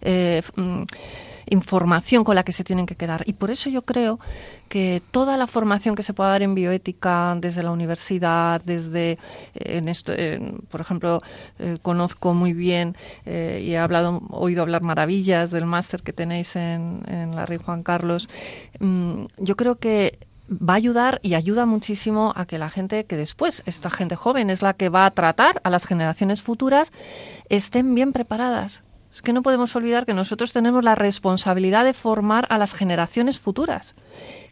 [0.00, 0.82] eh, mm,
[1.48, 3.22] información con la que se tienen que quedar.
[3.26, 4.18] Y por eso yo creo
[4.68, 9.18] que toda la formación que se pueda dar en bioética desde la universidad, desde, eh,
[9.54, 10.12] en esto,
[10.68, 11.22] por ejemplo,
[11.58, 16.56] eh, conozco muy bien eh, y he hablado, oído hablar maravillas del máster que tenéis
[16.56, 18.28] en, en la Rey Juan Carlos.
[18.80, 20.18] Mm, yo creo que
[20.50, 24.50] va a ayudar y ayuda muchísimo a que la gente que después, esta gente joven
[24.50, 26.92] es la que va a tratar a las generaciones futuras,
[27.48, 28.82] estén bien preparadas
[29.16, 33.40] es que no podemos olvidar que nosotros tenemos la responsabilidad de formar a las generaciones
[33.40, 33.94] futuras,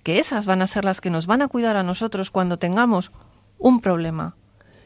[0.03, 3.12] que esas van a ser las que nos van a cuidar a nosotros cuando tengamos
[3.59, 4.37] un problema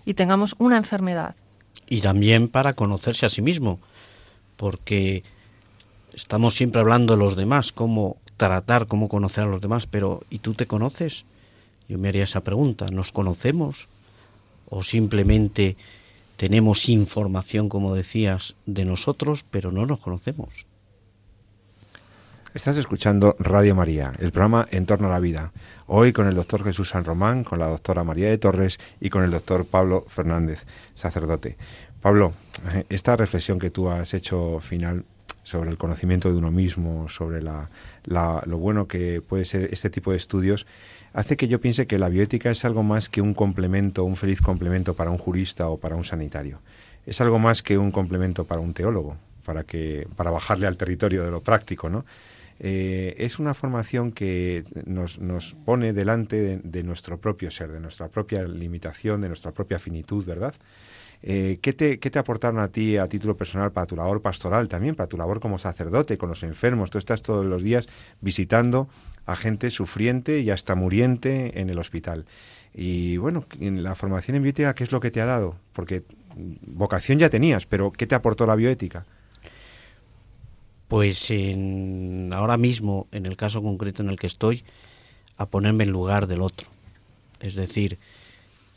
[0.05, 1.37] y tengamos una enfermedad.
[1.89, 3.79] Y también para conocerse a sí mismo,
[4.57, 5.23] porque
[6.13, 10.41] estamos siempre hablando de los demás, cómo tratar, cómo conocer a los demás, pero ¿y
[10.41, 11.25] tú te conoces?
[11.89, 13.87] Yo me haría esa pregunta, ¿nos conocemos?
[14.69, 15.77] ¿O simplemente
[16.39, 20.67] tenemos información, como decías, de nosotros, pero no nos conocemos.
[22.55, 25.53] Estás escuchando Radio María, el programa En torno a la vida.
[25.89, 29.25] Hoy con el doctor Jesús San Román, con la doctora María de Torres y con
[29.25, 31.59] el doctor Pablo Fernández, sacerdote.
[32.01, 32.33] Pablo,
[32.89, 35.05] esta reflexión que tú has hecho final
[35.43, 37.69] sobre el conocimiento de uno mismo, sobre la,
[38.05, 40.67] lo bueno que puede ser este tipo de estudios,
[41.19, 44.41] hace que yo piense que la bioética es algo más que un complemento, un feliz
[44.41, 46.61] complemento para un jurista o para un sanitario.
[47.07, 51.25] Es algo más que un complemento para un teólogo, para, que, para bajarle al territorio
[51.25, 52.05] de lo práctico, ¿no?
[52.61, 58.09] Eh, es una formación que nos, nos pone delante de, nuestro propio ser, de nuestra
[58.09, 60.55] propia limitación, de nuestra propia finitud, ¿verdad?
[61.23, 64.69] Eh, ¿qué, te, ¿Qué te aportaron a ti a título personal para tu labor pastoral
[64.69, 66.91] también, para tu labor como sacerdote, con los enfermos?
[66.91, 67.89] Tú estás todos los días
[68.21, 68.89] visitando
[69.29, 72.25] a gente sufriente y hasta muriente en el hospital.
[72.73, 75.55] Y bueno, en la formación en bioética, ¿qué es lo que te ha dado?
[75.75, 76.03] Porque
[76.35, 79.05] vocación ya tenías, pero ¿qué te aportó la bioética?
[80.89, 81.31] Pues
[82.33, 84.65] ahora mismo, en el caso concreto en el que estoy,
[85.37, 86.67] a ponerme en lugar del otro.
[87.41, 87.99] Es decir,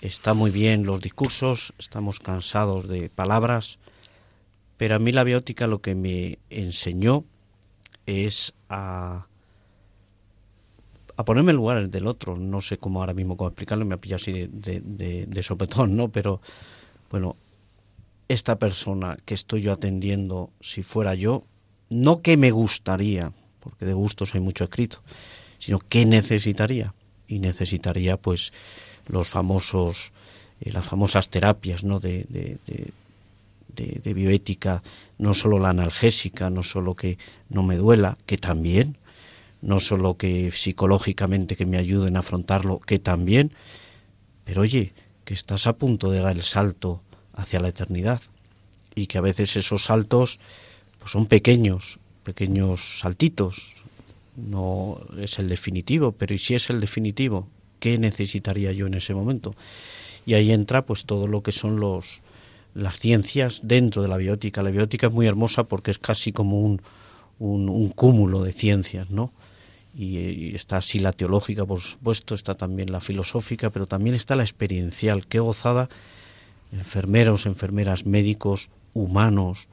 [0.02, 3.80] está muy bien los discursos, estamos cansados de palabras,
[4.76, 7.24] pero a mí la biótica lo que me enseñó
[8.06, 9.28] es a
[11.18, 12.36] a ponerme en lugar del otro.
[12.36, 14.82] No sé cómo ahora mismo cómo explicarlo, me ha pillado así de,
[15.28, 16.10] de, sopetón, ¿no?
[16.10, 16.42] Pero
[17.10, 17.36] bueno,
[18.28, 21.44] esta persona que estoy yo atendiendo, si fuera yo,
[21.90, 25.02] no que me gustaría, porque de gustos hay mucho escrito,
[25.60, 26.94] sino que necesitaría.
[27.28, 28.52] Y necesitaría, pues,
[29.08, 30.12] los famosos,
[30.60, 32.00] eh, las famosas terapias, ¿no?
[32.00, 32.58] De, de,
[33.74, 34.84] de bioética,
[35.18, 37.18] no solo la analgésica, no solo que
[37.50, 38.98] no me duela, que también,
[39.62, 43.52] no solo que psicológicamente que me ayuden a afrontarlo, que también,
[44.44, 44.94] pero oye,
[45.24, 47.02] que estás a punto de dar el salto
[47.34, 48.22] hacia la eternidad
[48.96, 50.40] y que a veces esos saltos
[51.00, 53.76] pues son pequeños, pequeños saltitos,
[54.36, 57.48] no es el definitivo, pero ¿y si es el definitivo?
[57.80, 59.56] ¿Qué necesitaría yo en ese momento?
[60.26, 62.22] Y ahí entra pues todo lo que son los
[62.74, 64.64] las ciencias dentro de la biótica.
[64.64, 66.82] La biótica es muy hermosa porque es casi como un,
[67.40, 69.32] un, un cúmulo de ciencias, ¿no?
[69.98, 74.44] Y, está así la teológica, por supuesto, está también la filosófica, pero también está la
[74.44, 75.28] experiencial.
[75.28, 75.90] Qué gozada,
[76.72, 79.68] enfermeros, enfermeras, médicos, humanos,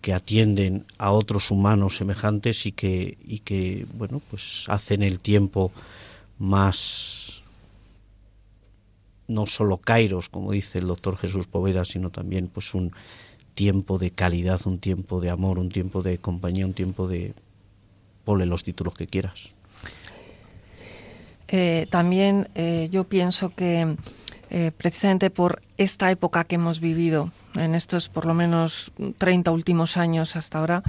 [0.00, 5.72] que atienden a otros humanos semejantes y que, y que bueno, pues hacen el tiempo
[6.38, 7.42] más
[9.26, 12.92] no solo kairos, como dice el doctor Jesús Poveda, sino también pues un
[13.54, 17.34] tiempo de calidad, un tiempo de amor, un tiempo de compañía, un tiempo de
[18.28, 19.54] ponle los títulos que quieras.
[21.48, 23.96] Eh, también eh, yo pienso que
[24.50, 29.96] eh, precisamente por esta época que hemos vivido, en estos por lo menos 30 últimos
[29.96, 30.82] años hasta ahora,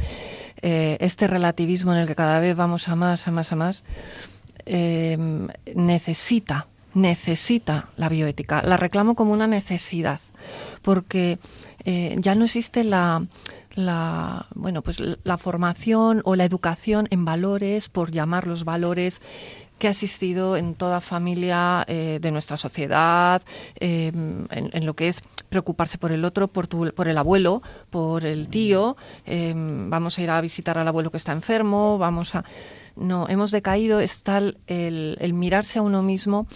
[0.62, 3.84] este relativismo en el que cada vez vamos a más, a más, a más,
[5.75, 8.62] necesita, necesita la bioética.
[8.63, 10.19] La reclamo como una necesidad,
[10.82, 11.39] porque
[11.86, 13.25] ya no existe la,
[13.80, 19.22] la bueno pues la formación o la educación en valores por llamar los valores
[19.80, 23.42] que ha existido en toda familia eh, de nuestra sociedad,
[23.80, 28.50] eh, en, lo que es preocuparse por el otro, por, por el abuelo, por el
[28.50, 28.98] tío.
[29.26, 32.44] Eh, vamos a ir a visitar al abuelo que está enfermo, vamos a.
[32.98, 36.48] No, hemos decaído, está el, el mirarse a uno mismo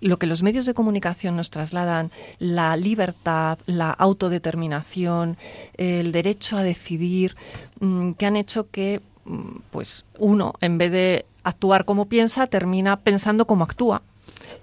[0.00, 5.36] lo que los medios de comunicación nos trasladan, la libertad, la autodeterminación,
[5.76, 7.36] el derecho a decidir,
[7.80, 12.96] mm, que han hecho que mm, pues uno, en vez de actuar como piensa, termina
[12.96, 14.02] pensando como actúa.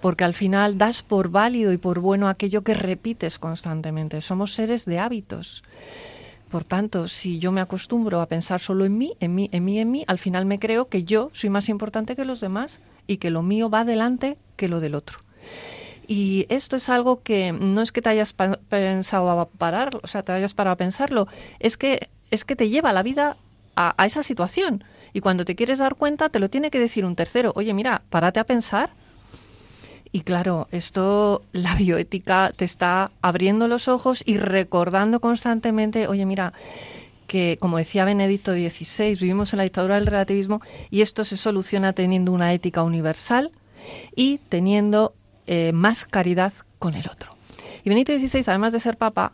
[0.00, 4.20] Porque al final das por válido y por bueno aquello que repites constantemente.
[4.20, 5.64] Somos seres de hábitos.
[6.50, 9.78] Por tanto, si yo me acostumbro a pensar solo en mí, en mí, en mí,
[9.80, 13.18] en mí, al final me creo que yo soy más importante que los demás y
[13.18, 15.18] que lo mío va adelante que lo del otro.
[16.08, 20.22] Y esto es algo que no es que te hayas pensado a parar, o sea,
[20.22, 21.28] te hayas parado a pensarlo,
[21.60, 23.36] es que es que te lleva la vida
[23.76, 24.84] a, a esa situación.
[25.12, 27.52] Y cuando te quieres dar cuenta, te lo tiene que decir un tercero.
[27.56, 28.90] Oye, mira, párate a pensar.
[30.10, 36.54] Y claro, esto, la bioética te está abriendo los ojos y recordando constantemente, oye, mira,
[37.26, 41.92] que como decía Benedicto XVI, vivimos en la dictadura del relativismo y esto se soluciona
[41.92, 43.52] teniendo una ética universal
[44.16, 45.14] y teniendo
[45.50, 47.34] eh, más caridad con el otro.
[47.82, 49.32] Y Benedicto XVI, además de ser papa,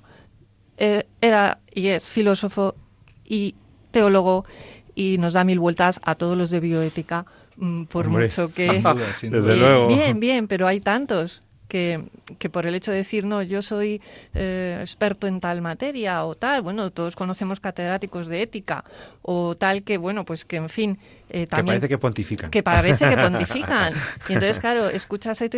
[0.78, 2.76] eh, era y es filósofo
[3.24, 3.56] y
[3.90, 4.44] teólogo
[4.94, 8.80] y nos da mil vueltas a todos los de bioética, mm, por mucho que...
[9.88, 11.42] Bien, bien, pero hay tantos
[11.74, 12.04] que,
[12.38, 14.00] que, por el hecho de decir, no, yo soy
[14.32, 18.84] eh, experto en tal materia o tal, bueno, todos conocemos catedráticos de ética
[19.22, 22.50] o tal que, bueno, pues que en fin, eh, que parece que pontifican.
[22.52, 23.92] Que parece que pontifican.
[24.28, 25.48] Y entonces, claro, escuchas a y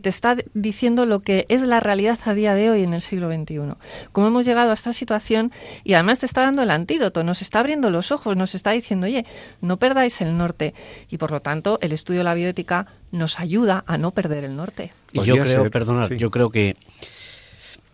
[0.00, 3.28] te está diciendo lo que es la realidad a día de hoy en el siglo
[3.28, 3.74] XXI.
[4.12, 5.50] Cómo hemos llegado a esta situación
[5.82, 9.06] y además te está dando el antídoto, nos está abriendo los ojos, nos está diciendo,
[9.06, 9.26] oye,
[9.60, 10.72] no perdáis el norte.
[11.10, 14.56] Y por lo tanto, el estudio de la bioética nos ayuda a no perder el
[14.56, 14.92] norte.
[15.14, 16.76] Y yo creo, perdonad, yo creo que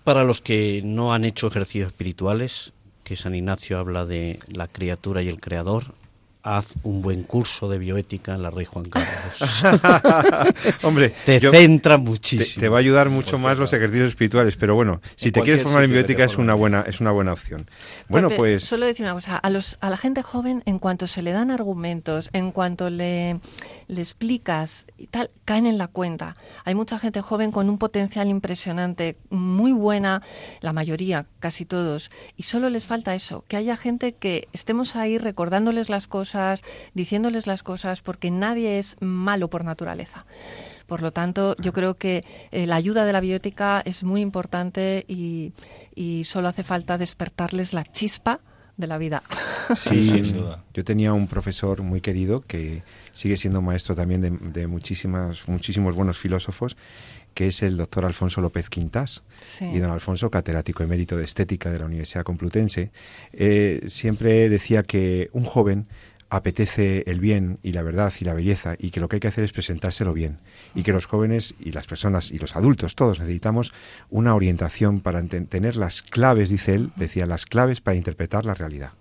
[0.05, 2.73] para los que no han hecho ejercicios espirituales,
[3.05, 5.95] que San Ignacio habla de la criatura y el creador,
[6.43, 9.65] haz un buen curso de bioética en la Rey Juan Carlos.
[10.83, 12.61] Hombre, te centra muchísimo.
[12.61, 15.85] Te, va a ayudar mucho más los ejercicios espirituales, pero bueno, si te quieres formar
[15.85, 17.67] en bioética es una buena es una buena opción.
[18.09, 21.23] Bueno, pues solo decir una cosa, a los a la gente joven en cuanto se
[21.23, 23.41] le dan argumentos, en cuanto le
[23.89, 26.37] le explicas y tal, caen en la cuenta.
[26.65, 30.23] Hay mucha gente joven con un potencial impresionante, muy buena,
[30.61, 35.19] la mayoría, casi todos, y solo les falta eso, que haya gente que estemos ahí
[35.19, 36.30] recordándoles las cosas,
[36.95, 40.27] diciéndoles las cosas, porque nadie es malo por naturaleza.
[40.87, 45.05] Por lo tanto, yo creo que eh, la ayuda de la biótica es muy importante
[45.07, 45.53] y,
[45.95, 48.41] y solo hace falta despertarles la chispa
[48.77, 49.23] de la vida.
[49.77, 50.35] Sí,
[50.75, 55.95] yo tenía un profesor muy querido que sigue siendo maestro también de, de muchísimas, muchísimos
[55.95, 56.77] buenos filósofos,
[57.35, 59.23] que es el doctor Alfonso López Quintás.
[59.61, 62.91] Y don Alfonso, catedrático emérito de estética de la Universidad Complutense,
[63.33, 65.87] eh, siempre decía que un joven
[66.31, 69.29] apetece el bien y la verdad y la belleza y que lo que hay que
[69.29, 70.39] hacer es presentárselo bien
[70.75, 73.73] y que los jóvenes y las personas y los adultos todos necesitamos
[74.09, 78.93] una orientación para tener las claves, dice él, decía las claves para interpretar la realidad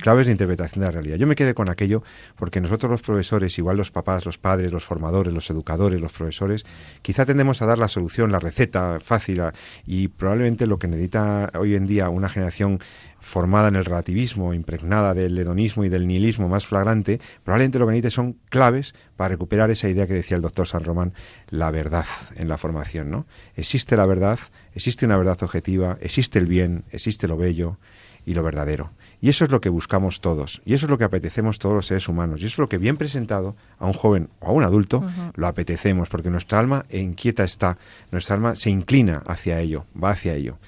[0.00, 1.16] claves de interpretación de la realidad.
[1.16, 2.02] Yo me quedé con aquello
[2.36, 6.64] porque nosotros los profesores, igual los papás, los padres, los formadores, los educadores, los profesores,
[7.02, 9.42] quizá tendemos a dar la solución, la receta fácil
[9.86, 12.80] y probablemente lo que necesita hoy en día una generación
[13.20, 17.92] formada en el relativismo, impregnada del hedonismo y del nihilismo más flagrante, probablemente lo que
[17.92, 21.12] necesite son claves para recuperar esa idea que decía el doctor San Román,
[21.48, 22.06] la verdad
[22.36, 23.26] en la formación, ¿no?
[23.56, 24.38] Existe la verdad,
[24.74, 27.78] existe una verdad objetiva, existe el bien, existe lo bello
[28.24, 28.92] y lo verdadero.
[29.20, 31.86] Y eso es lo que buscamos todos, y eso es lo que apetecemos todos los
[31.86, 34.62] seres humanos, y eso es lo que bien presentado a un joven o a un
[34.62, 35.04] adulto
[35.34, 37.78] lo apetecemos, porque nuestra alma inquieta está,
[38.12, 40.58] nuestra alma se inclina hacia ello, va hacia ello.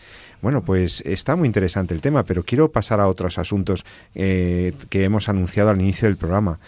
[0.42, 3.84] Bueno, pues está muy interesante el tema, pero quiero pasar a otros asuntos
[4.14, 6.59] eh, que hemos anunciado al inicio del programa.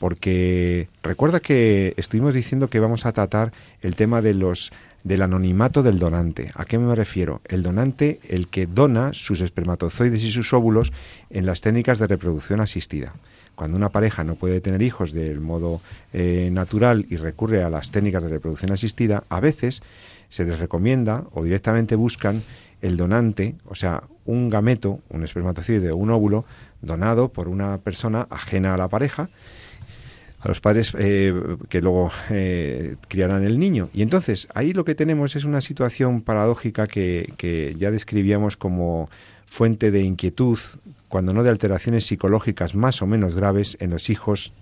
[0.00, 4.72] Porque recuerda que estuvimos diciendo que vamos a tratar el tema de los
[5.04, 6.50] del anonimato del donante.
[6.54, 7.40] ¿A qué me refiero?
[7.46, 10.92] El donante, el que dona sus espermatozoides y sus óvulos
[11.30, 13.14] en las técnicas de reproducción asistida.
[13.54, 15.80] Cuando una pareja no puede tener hijos del modo
[16.12, 19.82] eh, natural y recurre a las técnicas de reproducción asistida, a veces
[20.30, 22.42] se les recomienda o directamente buscan
[22.80, 26.44] el donante, o sea, un gameto, un espermatozoide o un óvulo
[26.80, 29.28] donado por una persona ajena a la pareja,
[30.40, 31.34] a los padres eh,
[31.68, 33.90] que luego eh, criarán el niño.
[33.92, 39.10] Y entonces ahí lo que tenemos es una situación paradójica que, que ya describíamos como
[39.44, 40.58] fuente de inquietud,
[41.08, 44.52] cuando no de alteraciones psicológicas más o menos graves en los hijos,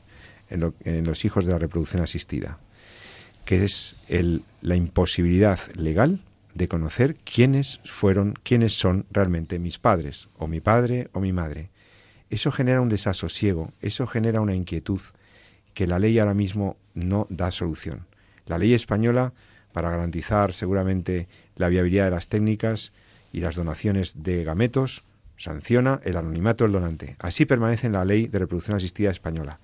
[0.50, 2.58] en, en los hijos de la reproducción asistida,
[3.44, 6.20] que es el, la imposibilidad legal
[6.54, 11.68] de conocer quiénes fueron, quiénes son realmente mis padres, o mi padre o mi madre.
[12.30, 15.00] Eso genera un desasosiego, eso genera una inquietud
[15.78, 18.08] que la ley ahora mismo no da solución.
[18.46, 19.32] La ley española,
[19.72, 22.92] para garantizar seguramente la viabilidad de las técnicas
[23.32, 25.04] y las donaciones de gametos,
[25.36, 27.14] sanciona el anonimato del donante.
[27.20, 29.60] Así permanece en la ley de reproducción asistida española.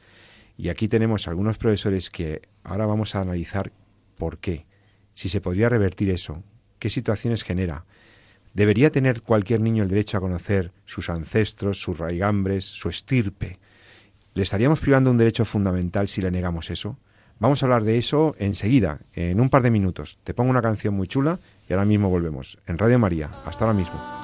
[0.56, 3.72] Y aquí tenemos algunos profesores que ahora vamos a analizar
[4.16, 4.66] por qué,
[5.14, 6.44] si se podría revertir eso,
[6.78, 7.86] qué situaciones genera.
[8.52, 13.58] ¿Debería tener cualquier niño el derecho a conocer sus ancestros, sus raigambres, su estirpe?
[14.34, 16.98] ¿Le estaríamos privando un derecho fundamental si le negamos eso?
[17.38, 20.18] Vamos a hablar de eso enseguida, en un par de minutos.
[20.24, 22.58] Te pongo una canción muy chula y ahora mismo volvemos.
[22.66, 23.30] En Radio María.
[23.44, 24.23] Hasta ahora mismo.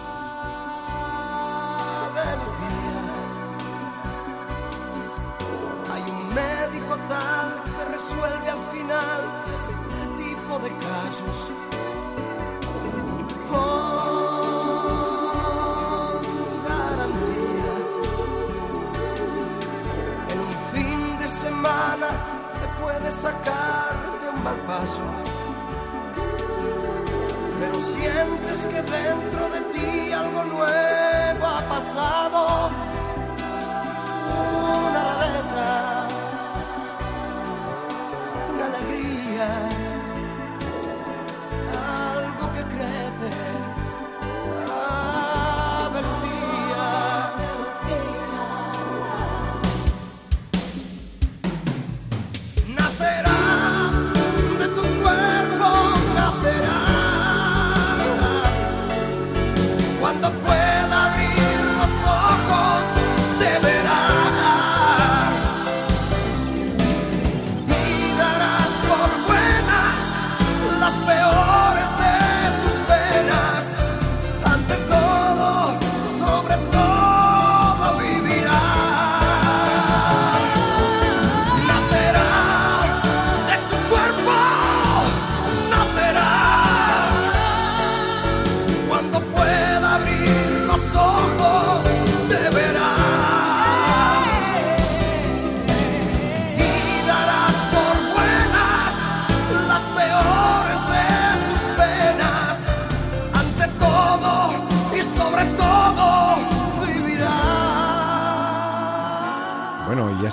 [21.63, 23.93] Te puede sacar
[24.23, 25.01] de un mal paso.
[27.61, 32.71] Pero sientes que dentro de ti algo nuevo ha pasado
[34.89, 36.09] una rareza,
[38.55, 39.49] una alegría,
[42.15, 43.70] algo que crece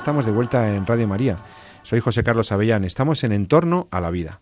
[0.07, 1.35] estamos de vuelta en Radio María.
[1.83, 2.85] Soy José Carlos Avellán.
[2.85, 4.39] Estamos en Entorno a la Vida.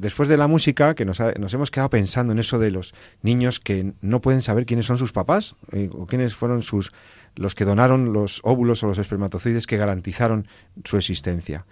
[0.00, 2.94] Después de la música, que nos, ha- nos hemos quedado pensando en eso de los
[3.20, 6.92] niños que no pueden saber quiénes son sus papás eh, o quiénes fueron sus
[7.36, 10.48] los que donaron los óvulos o los espermatozoides que garantizaron
[10.86, 11.66] su existencia.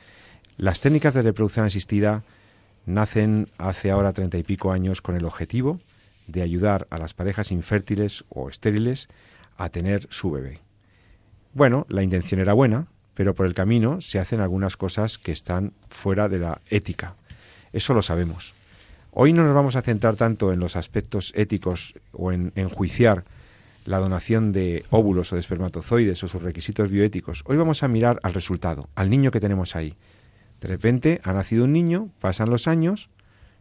[0.58, 2.24] Las técnicas de reproducción asistida
[2.84, 5.80] nacen hace ahora treinta y pico años con el objetivo
[6.26, 9.08] de ayudar a las parejas infértiles o estériles
[9.56, 10.60] a tener su bebé.
[11.54, 12.88] Bueno, la intención era buena,
[13.18, 17.16] pero por el camino se hacen algunas cosas que están fuera de la ética.
[17.72, 18.54] Eso lo sabemos.
[19.10, 23.24] Hoy no nos vamos a centrar tanto en los aspectos éticos o en enjuiciar
[23.86, 27.42] la donación de óvulos o de espermatozoides o sus requisitos bioéticos.
[27.46, 29.96] Hoy vamos a mirar al resultado, al niño que tenemos ahí.
[30.60, 33.08] De repente ha nacido un niño, pasan los años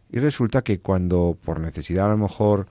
[0.08, 2.68] y resulta que cuando por necesidad a lo mejor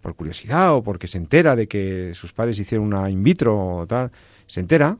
[0.00, 3.86] por curiosidad o porque se entera de que sus padres hicieron una in vitro o
[3.86, 4.10] tal,
[4.46, 4.96] se entera,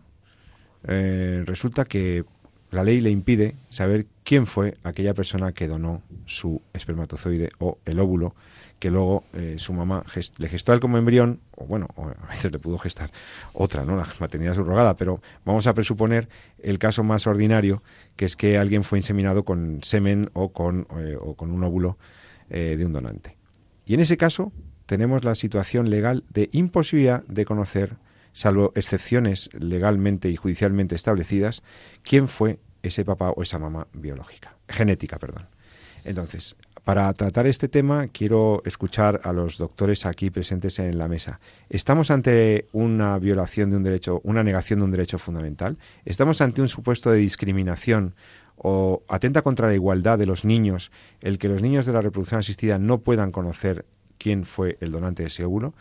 [0.86, 2.24] eh, resulta que
[2.70, 7.98] la ley le impide saber quién fue aquella persona que donó su espermatozoide o el
[7.98, 8.34] óvulo
[8.78, 10.04] que luego eh, su mamá
[10.38, 13.10] le gestó a él como embrión, o bueno, o a veces le pudo gestar
[13.52, 13.94] otra, ¿no?
[13.94, 17.82] La maternidad subrogada, pero vamos a presuponer el caso más ordinario,
[18.16, 21.98] que es que alguien fue inseminado con semen o con, eh, o con un óvulo
[22.48, 23.36] de un donante.
[23.86, 24.52] Y en ese caso
[24.86, 27.96] tenemos la situación legal de imposibilidad de conocer
[28.32, 31.62] salvo excepciones legalmente y judicialmente establecidas,
[32.02, 35.46] quién fue ese papá o esa mamá biológica, genética, perdón.
[36.04, 41.40] Entonces, para tratar este tema quiero escuchar a los doctores aquí presentes en la mesa.
[41.68, 45.76] ¿Estamos ante una violación de un derecho, una negación de un derecho fundamental?
[46.04, 48.14] ¿Estamos ante un supuesto de discriminación
[48.56, 52.40] o atenta contra la igualdad de los niños el que los niños de la reproducción
[52.40, 53.84] asistida no puedan conocer
[54.18, 55.74] quién fue el donante de ese óvulo?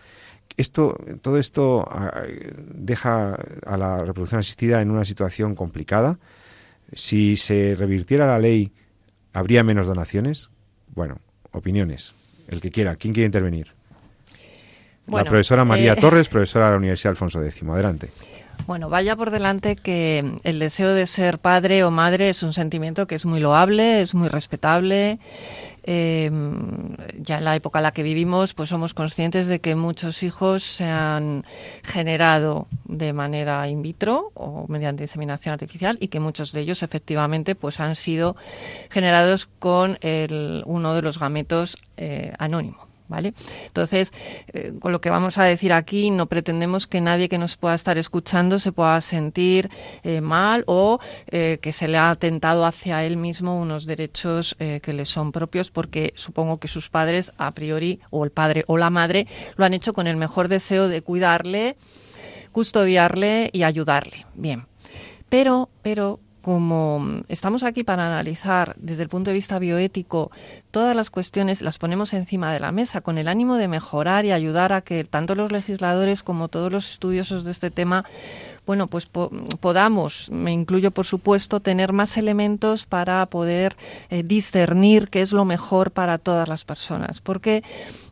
[0.57, 2.23] Esto, todo esto ah,
[2.57, 6.19] deja a la reproducción asistida en una situación complicada.
[6.93, 8.71] Si se revirtiera la ley,
[9.33, 10.49] ¿habría menos donaciones?
[10.93, 11.19] Bueno,
[11.51, 12.15] opiniones.
[12.47, 12.95] El que quiera.
[12.95, 13.73] ¿Quién quiere intervenir?
[15.07, 17.63] la profesora María eh, Torres, profesora de la Universidad Alfonso X.
[17.63, 18.09] Adelante.
[18.69, 23.07] Bueno, vaya por delante que el deseo de ser padre o madre es un sentimiento
[23.07, 25.17] que es muy loable, es muy respetable.
[25.81, 26.29] Eh,
[27.17, 30.61] ya en la época en la que vivimos, pues somos conscientes de que muchos hijos
[30.61, 31.45] se han
[31.81, 37.55] generado de manera in vitro o mediante inseminación artificial y que muchos de ellos efectivamente
[37.55, 38.35] pues han sido
[38.91, 42.88] generados con el, uno de los gametos eh, anónimo.
[43.09, 43.33] ¿Vale?
[43.65, 44.13] Entonces,
[44.53, 47.75] eh, con lo que vamos a decir aquí, no pretendemos que nadie que nos pueda
[47.75, 49.69] estar escuchando se pueda sentir
[50.03, 54.93] eh, mal o eh, que se le ha atentado hacia él mismo unos derechos que
[54.93, 58.91] le son propios, porque supongo que sus padres, a priori, o el padre o la
[58.91, 61.75] madre, lo han hecho con el mejor deseo de cuidarle,
[62.51, 64.27] custodiarle y ayudarle.
[64.35, 64.67] Bien.
[65.29, 70.31] Pero, pero como estamos aquí para analizar desde el punto de vista bioético
[70.71, 74.31] todas las cuestiones, las ponemos encima de la mesa con el ánimo de mejorar y
[74.31, 78.05] ayudar a que tanto los legisladores como todos los estudiosos de este tema
[78.69, 83.75] bueno, pues podamos, me incluyo por supuesto, tener más elementos para poder
[84.11, 87.19] eh, discernir qué es lo mejor para todas las personas.
[87.19, 87.63] Porque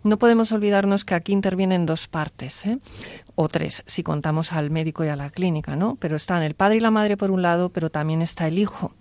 [0.03, 2.65] no podemos olvidarnos que aquí intervienen dos partes.
[2.65, 2.79] ¿eh?
[3.39, 5.95] o tres, si contamos al médico y a la clínica, ¿no?
[5.99, 8.95] Pero están el padre y la madre por un lado, pero también está el hijo.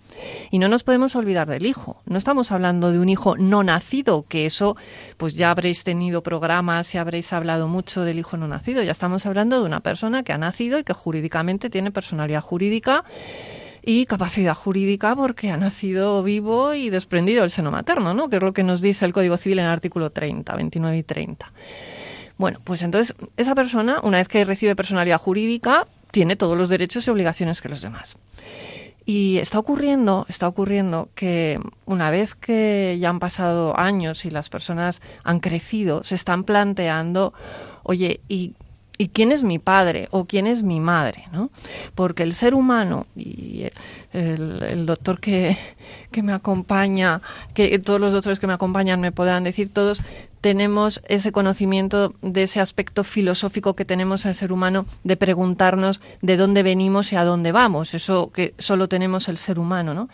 [0.51, 2.01] Y no nos podemos olvidar del hijo.
[2.05, 4.77] No estamos hablando de un hijo no nacido, que eso,
[5.17, 8.83] pues ya habréis tenido programas y habréis hablado mucho del hijo no nacido.
[8.83, 13.03] Ya estamos hablando de una persona que ha nacido y que jurídicamente tiene personalidad jurídica
[13.83, 18.29] y capacidad jurídica porque ha nacido vivo y desprendido del seno materno, ¿no?
[18.29, 21.03] Que es lo que nos dice el Código Civil en el artículo 30, 29 y
[21.03, 21.53] 30.
[22.37, 27.07] Bueno, pues entonces esa persona, una vez que recibe personalidad jurídica, tiene todos los derechos
[27.07, 28.17] y obligaciones que los demás.
[29.09, 34.49] Y está ocurriendo, está ocurriendo que una vez que ya han pasado años y las
[34.49, 37.33] personas han crecido, se están planteando,
[37.83, 38.55] oye, ¿y
[38.97, 41.25] ¿Y quién es mi padre o quién es mi madre?
[41.31, 41.51] ¿no?
[41.93, 43.65] Porque el ser humano, y
[44.11, 45.57] el, doctor que,
[46.11, 47.21] que, me acompaña,
[47.53, 50.01] que todos los doctores que me acompañan me podrán decir, todos
[50.41, 56.37] tenemos ese conocimiento de ese aspecto filosófico que tenemos el ser humano de preguntarnos de
[56.37, 60.09] dónde venimos y a dónde vamos, eso que solo tenemos el ser humano, ¿no?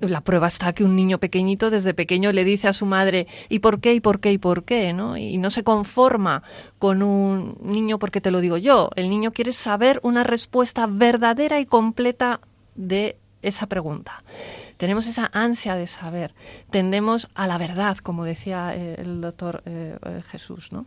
[0.00, 3.60] La prueba está que un niño pequeñito desde pequeño le dice a su madre ¿y
[3.60, 3.94] por qué?
[3.94, 4.32] ¿y por qué?
[4.32, 4.92] ¿y por qué?
[4.92, 5.16] ¿no?
[5.16, 6.42] Y no se conforma
[6.78, 8.90] con un niño porque te lo digo yo.
[8.96, 12.40] El niño quiere saber una respuesta verdadera y completa
[12.74, 14.22] de esa pregunta.
[14.76, 16.34] Tenemos esa ansia de saber.
[16.70, 20.72] Tendemos a la verdad, como decía eh, el doctor eh, eh, Jesús.
[20.72, 20.86] ¿no?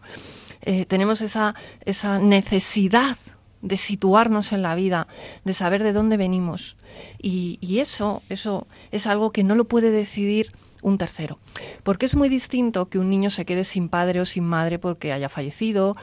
[0.88, 1.54] tenemos esa,
[1.86, 3.18] esa necesidad
[3.66, 5.08] de situarnos en la vida,
[5.44, 6.78] de saber de dónde venimos.
[7.20, 10.52] Y, eso, eso es algo que no lo puede decidir
[10.84, 11.40] un tercero.
[11.84, 15.12] Porque es muy distinto que un niño se quede sin padre o sin madre porque
[15.12, 15.96] haya fallecido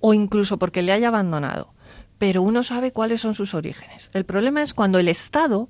[0.00, 1.74] o incluso porque le haya abandonado.
[2.18, 4.10] Pero uno sabe cuáles son sus orígenes.
[4.14, 5.68] El problema es cuando el Estado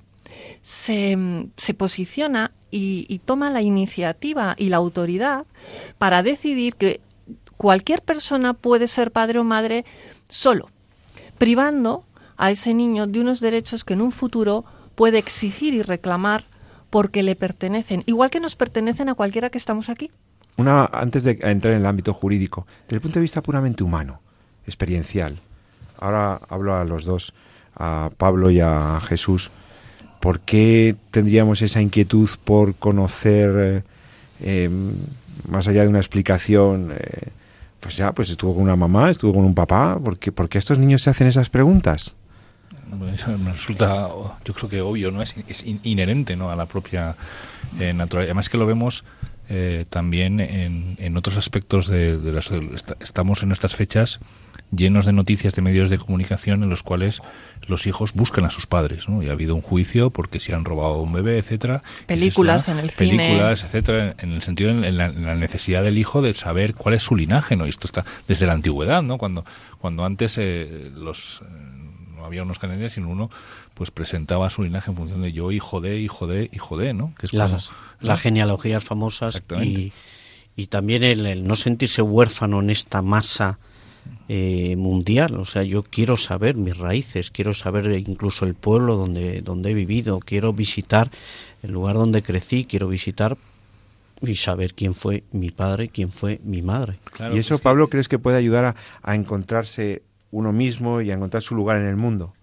[0.61, 1.17] se,
[1.57, 5.45] se posiciona y, y toma la iniciativa y la autoridad
[5.97, 7.01] para decidir que
[7.57, 9.83] cualquier persona puede ser padre o madre
[10.29, 10.69] solo
[11.37, 12.05] privando
[12.37, 14.65] a ese niño de unos derechos que en un futuro
[14.95, 16.45] puede exigir y reclamar
[16.89, 20.11] porque le pertenecen, igual que nos pertenecen a cualquiera que estamos aquí.
[20.57, 24.21] Una, antes de entrar en el ámbito jurídico, desde el punto de vista puramente humano,
[24.65, 25.39] experiencial,
[25.99, 27.33] ahora hablo a los dos,
[27.75, 29.51] a Pablo y a Jesús,
[30.21, 33.83] ¿por qué tendríamos esa inquietud por conocer,
[34.39, 34.69] eh,
[35.49, 37.29] más allá de una explicación, eh,
[37.85, 41.03] pues ya, pues estuvo con una mamá, estuvo con un papá, ¿por qué, estos niños
[41.03, 42.15] se hacen esas preguntas?
[42.97, 44.09] me resulta,
[44.43, 45.21] yo creo que obvio, ¿no?
[45.21, 45.35] Es,
[45.83, 46.49] inherente, ¿no?
[46.49, 47.15] A la propia
[47.79, 48.29] eh, naturaleza.
[48.31, 49.03] Además que lo vemos
[49.49, 52.49] eh, también en, en, otros aspectos de, de las,
[53.01, 54.19] estamos en estas fechas
[54.75, 57.21] llenos de noticias de medios de comunicación en los cuales
[57.67, 59.23] los hijos buscan a sus padres, ¿no?
[59.23, 61.83] Y ha habido un juicio porque si han robado un bebé, etcétera.
[62.05, 63.17] Películas en el cine.
[63.17, 67.15] Películas, etcétera, en el sentido, en la, necesidad del hijo de saber cuál es su
[67.15, 67.65] linaje, ¿no?
[67.65, 69.17] Y esto está desde la antigüedad, ¿no?
[69.17, 69.45] Cuando,
[69.79, 71.41] cuando antes eh, los...
[71.41, 71.75] Eh,
[72.15, 73.29] no había unos canales, sino uno
[73.73, 77.13] pues presentaba su linaje en función de yo, hijo de, hijo de, hijo de, ¿no?
[77.19, 79.91] Que es las, las genealogías famosas y,
[80.55, 83.59] y también el, no sentirse huérfano en esta masa
[84.27, 85.35] eh, mundial.
[85.35, 89.73] O sea, yo quiero saber mis raíces, quiero saber incluso el pueblo donde, donde he
[89.73, 91.11] vivido, quiero visitar
[91.63, 93.37] el lugar donde crecí, quiero visitar
[94.21, 96.99] y saber quién fue mi padre, quién fue mi madre.
[97.33, 100.01] ¿Y eso, Pablo, crees que puede ayudar a, a encontrarse
[100.31, 102.33] uno mismo y a encontrar su lugar en el mundo?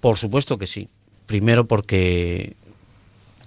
[0.00, 0.88] Por supuesto que sí.
[1.26, 2.56] Primero porque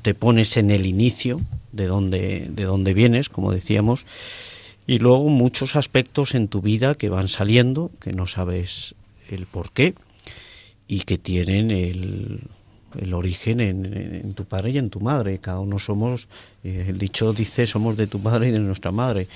[0.02, 1.42] te pones en el inicio
[1.72, 4.06] de donde, de donde vienes, como decíamos,
[4.88, 8.96] y luego muchos aspectos en tu vida que van saliendo, que no sabes
[9.30, 9.96] el por qué,
[10.88, 12.42] y que tienen el,
[13.00, 15.40] el origen en, tu padre y en tu madre.
[15.40, 16.28] Cada uno somos,
[16.64, 19.28] eh, el dicho dice, somos de tu padre y de nuestra madre.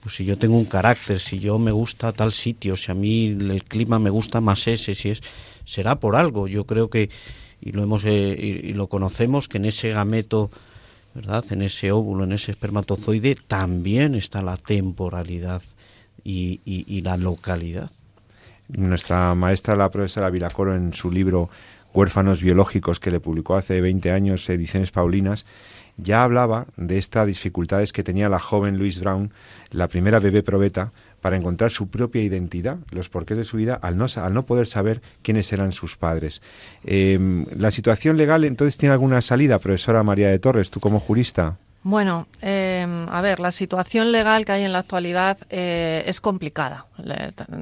[0.00, 3.26] Pues si yo tengo un carácter, si yo me gusta tal sitio, si a mí
[3.26, 5.22] el clima me gusta más ese, si es,
[5.64, 6.46] será por algo.
[6.46, 7.08] Yo creo que
[7.64, 10.50] y lo hemos eh, y, lo conocemos que en ese gameto
[11.14, 15.62] en ese óvulo en ese espermatozoide también está la temporalidad
[16.24, 17.90] y, y, la localidad.
[18.68, 21.50] Nuestra maestra la profesora Vilacoro en su libro
[21.92, 25.46] Huérfanos biológicos que le publicó hace 20 años ediciones Paulinas
[25.96, 29.30] ya hablaba de estas dificultades que tenía la joven Louise Brown,
[29.70, 33.96] la primera bebé probeta, para encontrar su propia identidad, los porqués de su vida, al
[33.96, 36.42] no, al no poder saber quiénes eran sus padres.
[36.84, 41.56] Em, ¿La situación legal entonces tiene alguna salida, profesora María de Torres, tú como jurista?
[41.82, 42.26] Bueno,
[42.84, 46.86] em, a ver, la situación legal que hay en la actualidad eh, es complicada,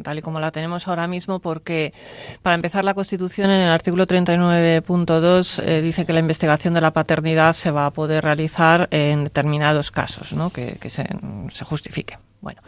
[0.02, 1.94] tal y como la tenemos ahora mismo, porque
[2.42, 6.92] para empezar la Constitución en el artículo 39.2 eh, dice que la investigación de la
[6.92, 10.50] paternidad se va a poder realizar en determinados casos, ¿no?
[10.50, 11.06] que, se,
[11.64, 12.18] justifique.
[12.40, 12.60] Bueno,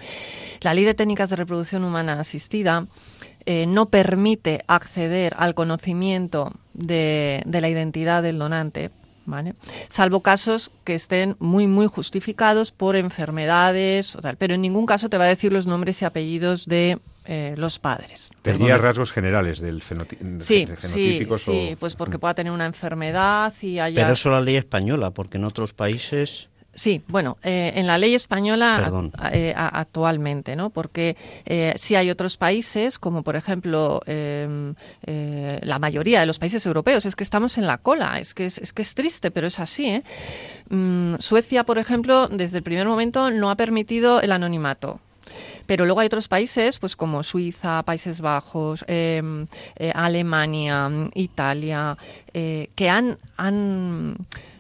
[0.62, 2.86] la Ley de Técnicas de Reproducción Humana Asistida
[3.44, 8.90] eh, no permite acceder al conocimiento de la identidad del donante
[9.89, 14.37] Salvo casos que estén muy, muy justificados por enfermedades o tal.
[14.37, 17.79] Pero en ningún caso te va a decir los nombres y apellidos de eh, los
[17.79, 18.29] padres.
[18.43, 20.25] Tendría rasgos generales del fenotipo.
[20.41, 24.03] Sí, sí, sí, pues porque pueda tener una enfermedad y haya...
[24.03, 26.51] Pero eso la ley española, porque en otros países...
[26.75, 30.70] Sí, bueno, eh, en la ley española eh, actualmente, ¿no?
[30.70, 31.16] Porque
[31.47, 34.75] eh, sí hay otros países, como por ejemplo em,
[35.07, 38.72] la mayoría de los países europeos, es que estamos en la cola, es que es,
[38.72, 40.03] que es triste, pero es así.
[40.68, 45.01] Mm, Suecia, por ejemplo, desde el primer momento no ha permitido el anonimato.
[45.66, 49.47] Pero luego hay otros países, pues como Suiza, Países Bajos, em,
[49.95, 51.97] Alemania, Italia,
[52.33, 54.18] que han, han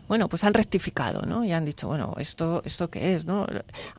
[0.08, 1.44] bueno, pues han rectificado, ¿no?
[1.44, 3.46] Y han dicho, bueno, esto, esto qué es, ¿no?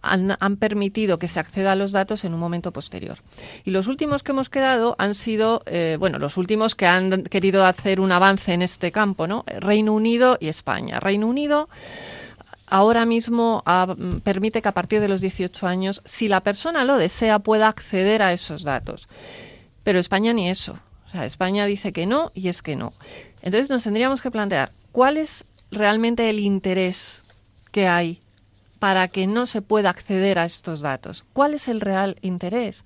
[0.02, 3.18] Han, han, permitido que se acceda a los datos en un momento posterior.
[3.64, 7.66] Y los últimos que hemos quedado han sido, eh, bueno, los últimos que han querido
[7.66, 9.44] hacer un avance en este campo, ¿no?
[9.48, 11.00] Reino Unido y España.
[11.00, 11.70] Reino Unido
[12.68, 16.98] ahora mismo ah, permite que a partir de los 18 años, si la persona lo
[16.98, 19.08] desea, pueda acceder a esos datos.
[19.84, 20.78] Pero España ni eso.
[21.08, 22.94] O sea, España dice que no y es que no.
[23.42, 27.24] Entonces nos tendríamos que plantear cuál es realmente el interés
[27.72, 28.20] que hay
[28.80, 31.26] para que no se pueda acceder a estos datos.
[31.34, 32.84] ¿Cuál es el real interés?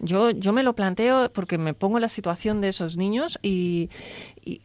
[0.00, 3.90] Yo, yo me lo planteo porque me pongo en la situación de esos niños y,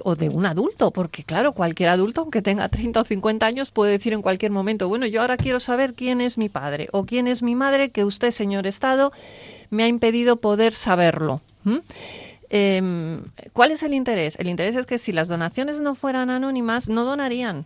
[0.03, 3.93] o de un adulto, porque claro, cualquier adulto, aunque tenga 30 o 50 años, puede
[3.93, 7.27] decir en cualquier momento, bueno, yo ahora quiero saber quién es mi padre o quién
[7.27, 9.11] es mi madre, que usted, señor Estado,
[9.71, 11.41] me ha impedido poder saberlo.
[12.55, 14.35] Em, ¿Cuál es el interés?
[14.37, 17.65] El interés es que si las donaciones no fueran anónimas, no donarían,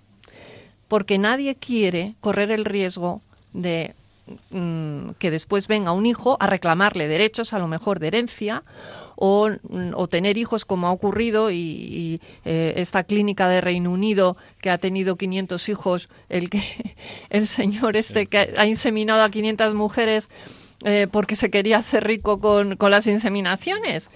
[0.87, 3.19] porque nadie quiere correr el riesgo
[3.51, 3.95] de
[4.51, 8.63] mm, que después venga un hijo a reclamarle derechos, a lo mejor de herencia,
[9.17, 14.69] o, mm, tener hijos como ha ocurrido y, eh, esta clínica de Reino Unido que
[14.69, 16.63] ha tenido 500 hijos, el que
[17.29, 20.29] el señor este que ha inseminado a 500 mujeres
[20.85, 24.09] eh, porque se quería hacer rico con las inseminaciones.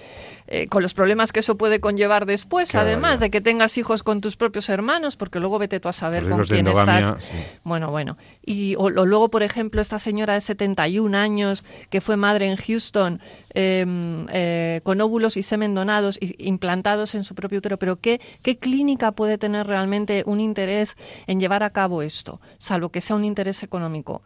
[0.53, 4.19] Eh, con los problemas que eso puede conllevar después, además de que tengas hijos con
[4.19, 7.15] tus propios hermanos, porque luego vete tú a saber con quién estás.
[7.63, 8.17] Bueno, bueno.
[8.45, 13.21] Y o, luego, por ejemplo, esta señora de 71 años que fue madre en Houston
[13.53, 17.77] em, eh, con óvulos y semen donados y implantados en su propio útero.
[17.77, 20.97] Pero ¿qué, ¿qué clínica puede tener realmente un interés
[21.27, 24.21] en llevar a cabo esto, salvo que sea un interés económico?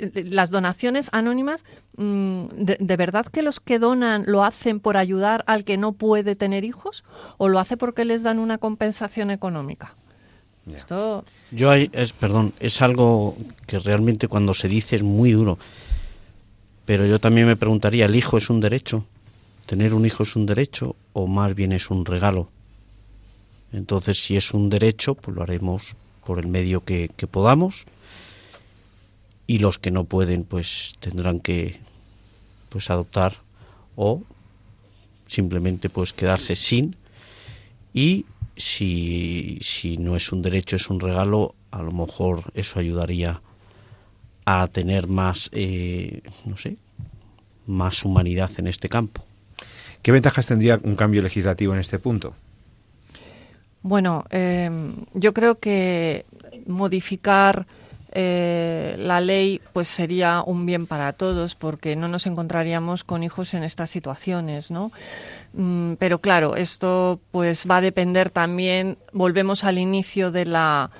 [0.00, 1.64] Las donaciones anónimas,
[1.96, 6.36] mm, de, verdad que los que donan lo hacen por ayudar al que no puede
[6.36, 7.04] tener hijos
[7.38, 9.94] o lo hace porque les dan una compensación económica?
[10.74, 11.24] Esto...
[11.50, 13.36] Yo es, perdón, es algo
[13.66, 15.58] que realmente cuando se dice es muy duro.
[16.86, 19.04] Pero yo también me preguntaría, ¿el hijo es un derecho?
[19.66, 22.48] ¿Tener un hijo es un derecho o más bien es un regalo?
[23.72, 25.94] Entonces, si es un derecho, pues lo haremos
[26.24, 27.86] por el medio que, que podamos
[29.50, 31.80] y los que no pueden, pues tendrán que
[32.68, 33.32] pues adoptar
[33.96, 34.22] o
[35.26, 36.94] simplemente pues quedarse sin
[37.92, 38.26] y
[38.56, 43.42] si, si no es un derecho, es un regalo, a lo mejor eso ayudaría
[44.44, 46.76] a tener más, eh, no sé,
[47.66, 49.24] más humanidad en este campo.
[50.00, 52.36] ¿Qué ventajas tendría un cambio legislativo en este punto?
[53.82, 54.70] Bueno, eh,
[55.14, 56.24] yo creo que
[56.66, 57.66] modificar
[58.12, 63.54] eh, la ley pues sería un bien para todos porque no nos encontraríamos con hijos
[63.54, 64.90] en estas situaciones, ¿no?
[65.52, 70.90] Mm, pero claro, esto pues va a depender también, volvemos al inicio de la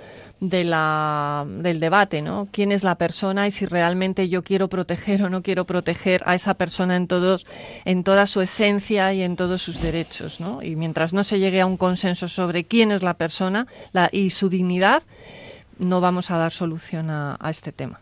[0.41, 2.49] de la, del debate, ¿no?
[2.51, 6.35] ¿Quién es la persona y si realmente yo quiero proteger o no quiero proteger a
[6.35, 7.47] esa persona en todos,
[7.85, 10.63] en toda su esencia y en todos sus derechos, ¿no?
[10.63, 13.67] Y mientras no se llegue a un consenso sobre quién es la persona
[14.13, 15.03] y su dignidad,
[15.81, 18.01] no vamos a dar solución a, este tema.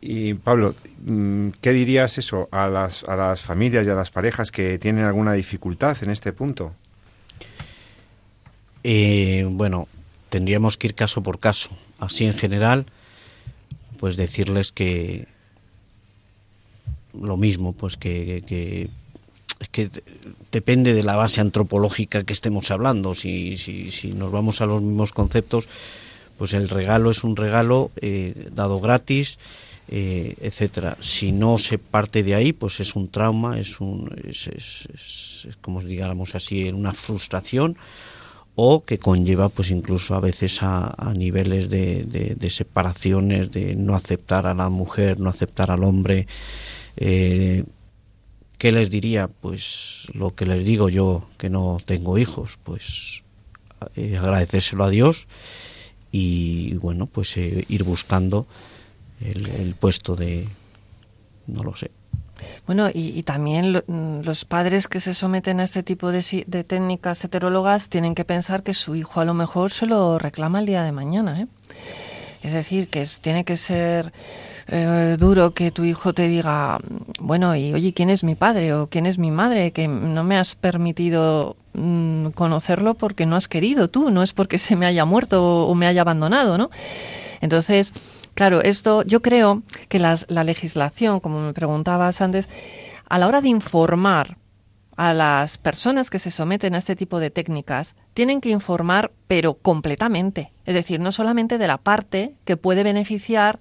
[0.00, 0.74] Y Pablo,
[1.04, 5.04] mm, ¿qué dirías eso a las, a las familias y a las parejas que tienen
[5.04, 6.72] alguna dificultad en este punto?
[8.82, 9.88] Eh, bueno,
[10.28, 11.70] tendríamos que ir caso por caso.
[11.98, 12.86] Así en general,
[13.98, 15.26] pues decirles que
[17.18, 18.90] lo mismo, pues que, que
[19.60, 19.90] es que
[20.52, 23.14] depende de la base antropológica que estemos hablando.
[23.14, 25.68] Si, si, si nos vamos a los mismos conceptos,
[26.38, 29.38] pues el regalo es un regalo eh, dado gratis,
[29.88, 30.96] eh, etcétera.
[31.00, 35.82] Si no se parte de ahí, pues es un trauma, es un, es, es, como
[35.82, 37.76] digamos así, una frustración
[38.56, 44.46] o que conlleva pues incluso a veces a, niveles de, de, separaciones, de no aceptar
[44.46, 46.26] a la mujer, no aceptar al hombre.
[46.96, 47.64] Eh,
[48.58, 49.28] ¿Qué les diría?
[49.28, 53.24] Pues lo que les digo yo, que no tengo hijos, pues
[53.96, 55.26] eh, agradecérselo a Dios
[56.16, 58.46] y bueno, pues eh, ir buscando
[59.20, 60.46] el, puesto de,
[61.48, 61.90] no lo sé.
[62.68, 66.22] Bueno, y, también mm, los padres que se someten a este tipo de,
[66.62, 70.66] técnicas heterólogas tienen que pensar que su hijo a lo mejor se lo reclama el
[70.66, 71.40] día de mañana.
[71.40, 71.46] ¿eh?
[72.44, 74.12] Es decir, que tiene que ser
[74.68, 76.78] eh, duro que tu hijo te diga,
[77.20, 79.72] bueno, y oye, ¿quién es mi padre o quién es mi madre?
[79.72, 84.58] Que no me has permitido Mm, conocerlo porque no has querido tú, no es porque
[84.58, 86.70] se me haya muerto o me haya abandonado, ¿no?
[87.40, 87.92] Entonces,
[88.34, 92.48] claro, esto yo creo que la legislación, como me preguntabas antes,
[93.08, 94.38] a la hora de informar
[94.96, 99.54] a las personas que se someten a este tipo de técnicas, tienen que informar, pero
[99.54, 100.52] completamente.
[100.66, 103.58] Es decir, no solamente de la parte que puede beneficiar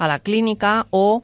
[0.00, 1.22] a la clínica o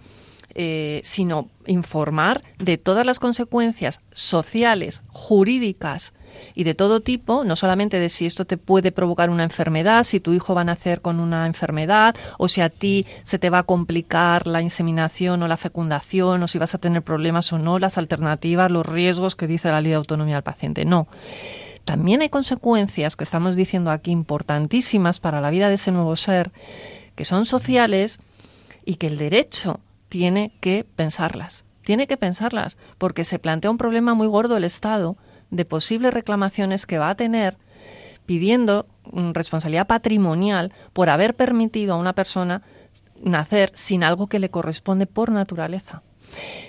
[0.58, 6.14] eh, sino informar de todas las consecuencias sociales, jurídicas
[6.54, 10.20] y de todo tipo, no solamente de si esto te puede provocar una enfermedad, si
[10.20, 13.60] tu hijo va a nacer con una enfermedad, o si a ti se te va
[13.60, 17.78] a complicar la inseminación o la fecundación, o si vas a tener problemas o no,
[17.78, 20.84] las alternativas, los riesgos que dice la ley de autonomía del paciente.
[20.84, 21.06] No.
[21.84, 26.50] También hay consecuencias que estamos diciendo aquí importantísimas para la vida de ese nuevo ser,
[27.14, 28.20] que son sociales
[28.87, 31.64] y que el derecho tiene que pensarlas.
[31.82, 35.18] Tiene que pensarlas, porque se plantea un problema muy gordo el Estado
[35.51, 37.59] de posibles reclamaciones que va a tener
[38.24, 42.62] pidiendo mm, responsabilidad patrimonial por haber permitido a una persona
[43.22, 46.03] nacer sin algo que le corresponde por naturaleza.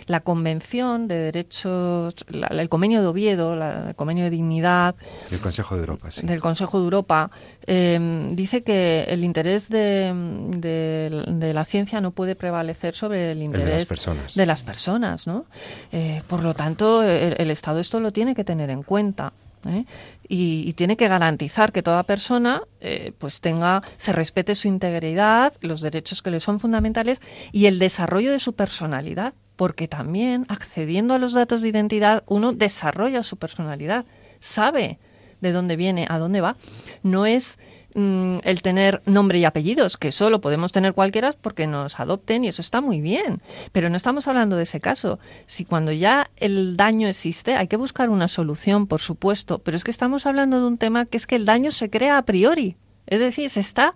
[0.05, 4.95] La Convención de Derechos, el Convenio de Oviedo, el Convenio de Dignidad.
[5.29, 7.31] Del Consejo de Europa, Del Consejo de Europa,
[7.65, 13.79] em, dice que el interés de, la ciencia no puede prevalecer sobre el interés de
[13.79, 14.35] las personas.
[14.35, 15.45] De las personas ¿no?
[15.91, 19.33] Eh, por lo tanto, el, Estado esto lo tiene que tener en cuenta.
[19.65, 19.85] ¿eh?
[20.27, 25.81] Y, tiene que garantizar que toda persona eh, pues tenga se respete su integridad los
[25.81, 27.19] derechos que le son fundamentales
[27.51, 32.53] y el desarrollo de su personalidad porque también accediendo a los datos de identidad uno
[32.53, 34.05] desarrolla su personalidad,
[34.39, 34.99] sabe
[35.41, 36.55] de dónde viene, a dónde va.
[37.03, 37.57] No es
[37.95, 42.47] mm, el tener nombre y apellidos, que solo podemos tener cualquiera porque nos adopten y
[42.47, 43.41] eso está muy bien,
[43.71, 45.19] pero no estamos hablando de ese caso.
[45.47, 49.83] Si cuando ya el daño existe, hay que buscar una solución, por supuesto, pero es
[49.83, 52.77] que estamos hablando de un tema que es que el daño se crea a priori,
[53.07, 53.93] es decir, se está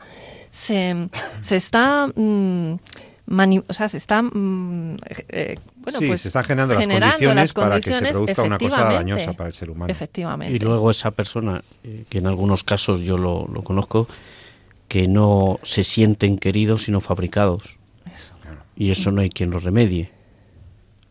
[0.50, 1.10] se,
[1.40, 2.76] se está mm,
[3.68, 4.98] o sea, se están mm,
[5.30, 8.84] eh, bueno, sí, pues se están generando, las, condiciones para que se produzca una cosa
[8.94, 9.92] dañosa para el ser humano.
[9.92, 10.54] Efectivamente.
[10.54, 14.08] Y luego esa persona, eh, que en algunos casos yo lo, conozco,
[14.88, 17.80] que no se sienten queridos sino fabricados.
[18.76, 20.12] Y eso no hay quien lo remedie.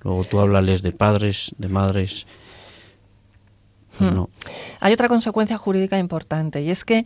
[0.03, 2.27] Luego tú háblales de padres, de madres.
[3.99, 4.15] Pues hmm.
[4.15, 4.31] no.
[4.81, 7.05] Hay otra consecuencia jurídica importante y es que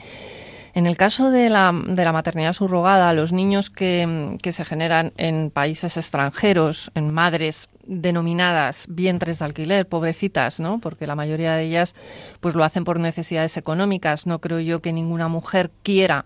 [0.75, 5.51] en el caso de la, de la maternidad subrogada, los niños que, se generan en
[5.51, 10.81] países extranjeros, en madres denominadas vientres de alquiler, pobrecitas, ¿no?
[10.81, 11.95] Porque la mayoría de ellas
[12.41, 14.27] pues lo hacen por necesidades económicas.
[14.27, 16.25] No creo yo que ninguna mujer quiera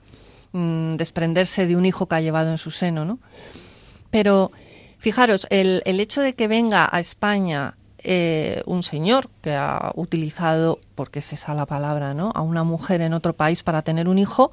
[0.53, 3.19] mm, desprenderse de un hijo que ha llevado en su seno, ¿no?
[4.11, 4.51] Pero
[4.97, 10.79] fijaros, el, el hecho de que venga a España eh, un señor que ha utilizado,
[10.95, 12.33] porque es esa la palabra, ¿no?
[12.35, 14.53] A una mujer en otro país para tener un hijo,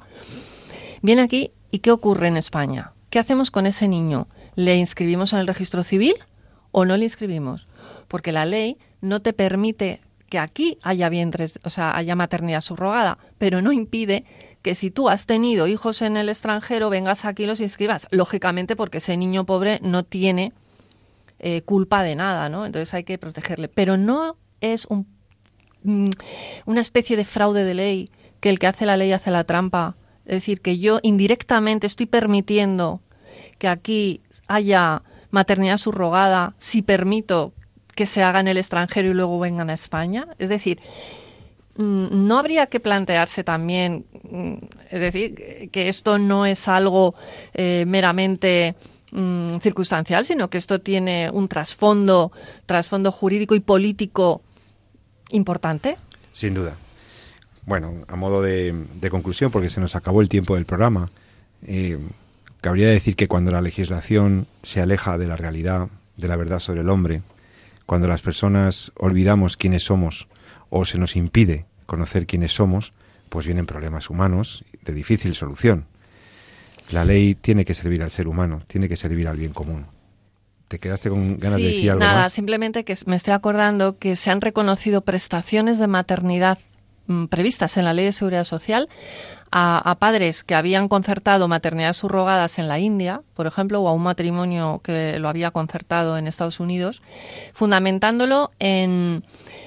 [1.02, 2.92] viene aquí y ¿qué ocurre en España?
[3.10, 4.28] ¿Qué hacemos con ese niño?
[4.56, 6.14] ¿Le inscribimos en el registro civil
[6.72, 7.68] o no le inscribimos?
[8.08, 13.18] Porque la ley no te permite que aquí haya vientres, o sea, haya maternidad subrogada,
[13.38, 14.24] pero no impide
[14.62, 18.08] que si tú has tenido hijos en el extranjero, vengas aquí y los inscribas.
[18.10, 20.52] Lógicamente, porque ese niño pobre no tiene
[21.38, 22.64] eh, culpa de nada, ¿no?
[22.66, 23.68] Entonces hay que protegerle.
[23.68, 24.88] Pero no es
[25.82, 26.10] mm,
[26.64, 28.10] una especie de fraude de ley
[28.40, 29.96] que el que hace la ley hace la trampa.
[30.24, 33.00] Es decir, que yo indirectamente estoy permitiendo
[33.58, 37.52] que aquí haya maternidad subrogada si permito
[37.94, 40.28] que se haga en el extranjero y luego vengan a España.
[40.38, 40.80] Es decir,
[41.76, 44.54] mm, no habría que plantearse también, mm,
[44.90, 47.14] es decir, que esto no es algo
[47.54, 48.74] eh, meramente
[49.18, 52.32] Mm, circunstancial, sino que esto tiene un trasfondo,
[52.66, 54.42] trasfondo jurídico y político
[55.30, 55.96] importante.
[56.32, 56.76] Sin duda.
[57.64, 58.74] Bueno, a modo de,
[59.10, 61.08] conclusión, porque se nos acabó el tiempo del programa,
[61.66, 61.98] eh,
[62.60, 65.88] cabría decir que cuando la legislación se aleja de la realidad,
[66.18, 67.22] de la verdad sobre el hombre,
[67.86, 70.28] cuando las personas olvidamos quiénes somos
[70.68, 72.92] o se nos impide conocer quiénes somos,
[73.30, 75.86] pues vienen problemas humanos de difícil solución.
[76.92, 79.86] La ley tiene que servir al ser humano, tiene que servir al bien común.
[80.68, 84.30] ¿Te quedaste con ganas de decir algo nada, simplemente que me estoy acordando que se
[84.30, 86.58] han reconocido prestaciones de maternidad
[87.06, 88.88] mm, previstas en la Ley de Seguridad Social
[89.50, 94.02] a, padres que habían concertado maternidades subrogadas en la India, por ejemplo, o a un
[94.02, 97.00] matrimonio que lo había concertado en Estados Unidos,
[97.52, 99.24] fundamentándolo en,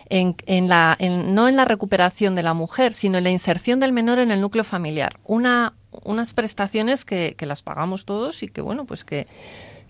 [0.10, 4.20] en, la, no en la recuperación de la mujer, sino en la inserción del menor
[4.20, 5.18] en el núcleo familiar.
[5.24, 9.28] Una, unas prestaciones que, que las pagamos todos y que, bueno, pues que,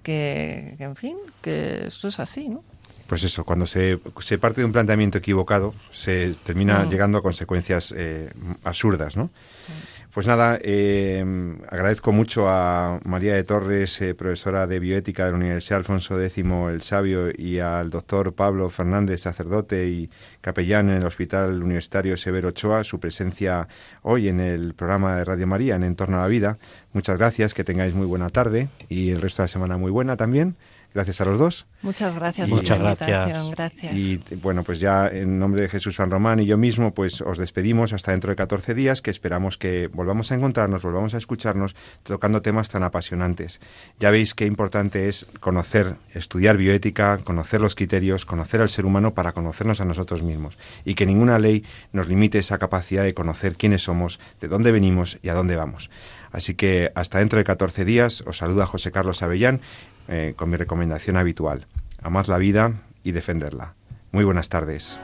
[0.03, 2.63] que, en fin, que esto es así, ¿no?
[3.07, 6.89] Pues eso, cuando se, se parte de un planteamiento equivocado, se termina mm.
[6.89, 8.31] llegando a consecuencias eh,
[8.63, 9.25] absurdas, ¿no?
[9.25, 9.98] Mm.
[10.11, 11.23] Pues nada, eh,
[11.69, 16.43] agradezco mucho a María de Torres, eh, profesora de bioética de la Universidad Alfonso X
[16.43, 20.09] el Sabio, y al doctor Pablo Fernández, sacerdote y
[20.41, 23.67] capellán en el Hospital Universitario Severo Ochoa, su presencia
[24.01, 26.57] hoy en el programa de Radio María en Entorno a la Vida.
[26.91, 30.17] Muchas gracias, que tengáis muy buena tarde y el resto de la semana muy buena
[30.17, 30.55] también.
[30.93, 31.67] Gracias a los dos.
[31.83, 32.49] Muchas gracias.
[32.49, 33.51] Muchas gracias.
[33.51, 33.93] gracias.
[33.95, 37.37] Y bueno, pues ya en nombre de Jesús San Román y yo mismo, pues os
[37.37, 41.75] despedimos hasta dentro de 14 días, que esperamos que volvamos a encontrarnos, volvamos a escucharnos
[42.03, 43.59] tocando temas tan apasionantes.
[43.99, 49.13] Ya veis qué importante es conocer, estudiar bioética, conocer los criterios, conocer al ser humano
[49.13, 50.57] para conocernos a nosotros mismos.
[50.85, 51.63] Y que ninguna ley
[51.93, 55.91] nos limite esa capacidad de conocer quiénes somos, de dónde venimos y a dónde vamos.
[56.31, 59.61] Así que hasta dentro de 14 días os saluda José Carlos Avellán
[60.09, 61.67] eh, con mi recomendación habitual.
[62.01, 63.75] Amad la vida y defenderla.
[64.11, 64.99] Muy buenas tardes.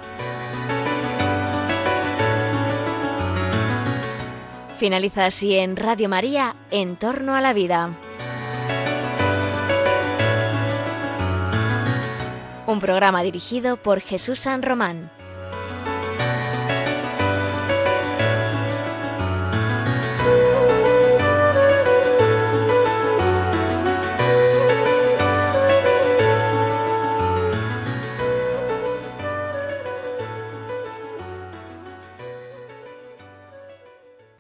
[4.78, 7.96] Finaliza así en Radio María, En torno a la vida.
[12.68, 15.12] Un programa dirigido por Jesús San Román.